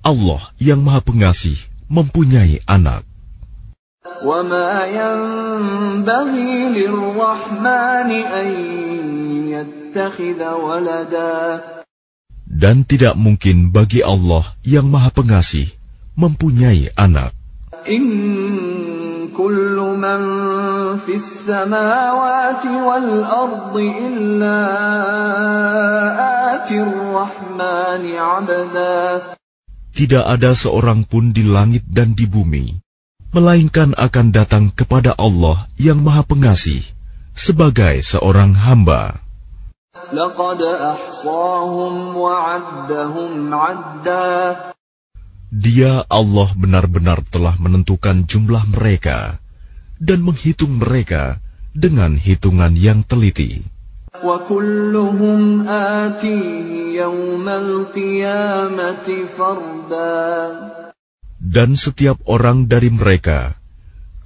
Allah 0.00 0.40
yang 0.56 0.80
Maha 0.80 1.04
Pengasih 1.04 1.60
mempunyai 1.90 2.62
anak. 2.66 3.02
وما 4.24 4.84
ينبغي 4.84 6.52
للرحمن 6.68 8.10
أن 8.12 8.48
يتخذ 9.48 10.40
ولدا 10.40 11.60
Dan 12.50 12.84
tidak 12.84 13.14
mungkin 13.16 13.70
bagi 13.72 14.02
Allah 14.04 14.42
yang 14.66 14.90
Maha 14.90 15.14
Pengasih 15.14 15.68
mempunyai 16.16 16.92
anak. 16.96 17.32
إن 17.88 18.04
كل 19.36 19.76
من 19.96 20.20
في 21.00 21.14
السماوات 21.14 22.64
والأرض 22.66 23.76
إلا 23.76 24.60
آتي 26.54 26.82
الرحمن 26.82 28.04
عبدا 28.16 29.22
tidak 29.95 30.27
ada 30.27 30.51
seorang 30.51 31.07
pun 31.07 31.31
di 31.31 31.47
langit 31.47 31.87
dan 31.87 32.11
di 32.19 32.27
bumi, 32.27 32.83
melainkan 33.31 33.95
akan 33.95 34.35
datang 34.35 34.67
kepada 34.75 35.15
Allah 35.15 35.71
yang 35.79 36.03
Maha 36.03 36.27
Pengasih 36.27 36.83
sebagai 37.31 38.03
seorang 38.03 38.51
hamba. 38.51 39.23
Dia 45.55 45.93
Allah 46.11 46.49
benar-benar 46.51 47.19
telah 47.31 47.55
menentukan 47.55 48.27
jumlah 48.27 48.63
mereka 48.75 49.39
dan 49.95 50.19
menghitung 50.27 50.83
mereka 50.83 51.39
dengan 51.71 52.19
hitungan 52.19 52.75
yang 52.75 53.07
teliti. 53.07 53.74
وكلهم 54.24 55.68
آتيه 55.68 57.00
يوم 57.00 57.46
القيامة 57.48 59.08
فردا 59.38 60.36
Dan 61.40 61.72
setiap 61.72 62.20
orang 62.28 62.68
dari 62.68 62.92
mereka 62.92 63.56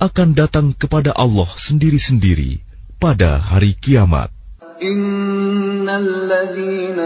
akan 0.03 0.35
datang 0.35 0.75
kepada 0.75 1.15
Allah 1.15 1.47
sendiri-sendiri 1.47 2.59
pada 2.99 3.39
hari 3.39 3.79
kiamat. 3.79 4.35
إن 4.83 5.87
الذين 5.87 6.99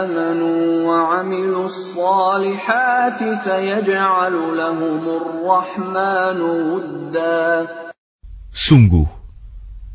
آمنوا 0.00 0.64
وعملوا 0.88 1.66
الصالحات 1.68 3.20
سيجعل 3.44 4.34
لهم 4.56 5.02
الرحمن 5.04 6.38
ودا 6.40 7.68
Sungguh, 8.50 9.06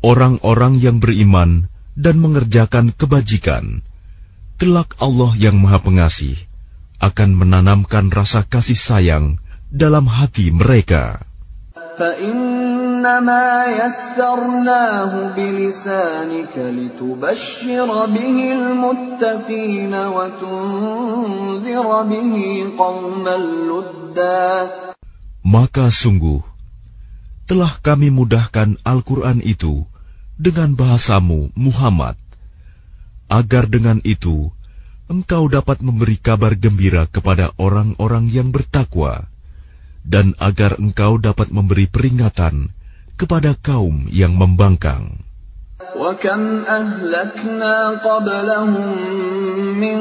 orang-orang 0.00 0.78
yang 0.78 1.02
beriman 1.02 1.66
dan 1.95 2.19
mengerjakan 2.19 2.95
kebajikan, 2.95 3.83
kelak 4.61 4.95
Allah 5.01 5.33
yang 5.35 5.59
Maha 5.59 5.81
Pengasih 5.81 6.37
akan 7.01 7.29
menanamkan 7.33 8.13
rasa 8.13 8.45
kasih 8.45 8.77
sayang 8.77 9.41
dalam 9.73 10.05
hati 10.05 10.53
mereka. 10.53 11.25
Maka 25.41 25.85
sungguh, 25.89 26.41
telah 27.49 27.73
kami 27.81 28.07
mudahkan 28.13 28.77
Al-Quran 28.85 29.41
itu 29.41 29.90
dengan 30.40 30.76
bahasamu, 30.76 31.52
Muhammad, 31.56 32.20
agar 33.26 33.66
dengan 33.66 34.04
itu 34.04 34.52
engkau 35.08 35.48
dapat 35.48 35.80
memberi 35.80 36.18
kabar 36.18 36.58
gembira 36.58 37.08
kepada 37.08 37.54
orang-orang 37.56 38.28
yang 38.28 38.52
bertakwa, 38.52 39.30
dan 40.04 40.36
agar 40.38 40.78
engkau 40.78 41.18
dapat 41.18 41.50
memberi 41.50 41.88
peringatan 41.88 42.74
kepada 43.16 43.56
kaum 43.56 44.06
yang 44.12 44.36
membangkang. 44.36 45.26
وكم 45.96 46.64
أهلكنا 46.68 47.88
قبلهم 48.04 48.88
من 49.80 49.98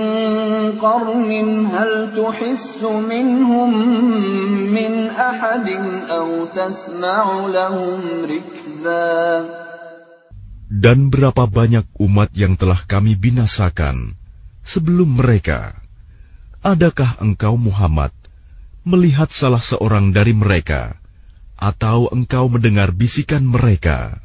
قرن 0.75 1.31
هل 1.65 1.91
تحس 2.15 2.83
منهم 2.83 3.71
من 4.75 4.91
أحد 5.09 5.67
أو 6.09 6.45
تسمع 6.45 7.47
لهم 7.47 7.99
ركزا 8.23 9.45
Dan 10.70 11.10
berapa 11.10 11.50
banyak 11.50 11.82
umat 11.98 12.30
yang 12.38 12.54
telah 12.54 12.78
kami 12.86 13.18
binasakan 13.18 14.14
sebelum 14.62 15.18
mereka? 15.18 15.74
Adakah 16.62 17.18
engkau 17.18 17.58
Muhammad 17.58 18.14
melihat 18.86 19.34
salah 19.34 19.58
seorang 19.58 20.14
dari 20.14 20.30
mereka, 20.30 20.94
atau 21.58 22.06
engkau 22.14 22.46
mendengar 22.46 22.94
bisikan 22.94 23.42
mereka? 23.42 24.22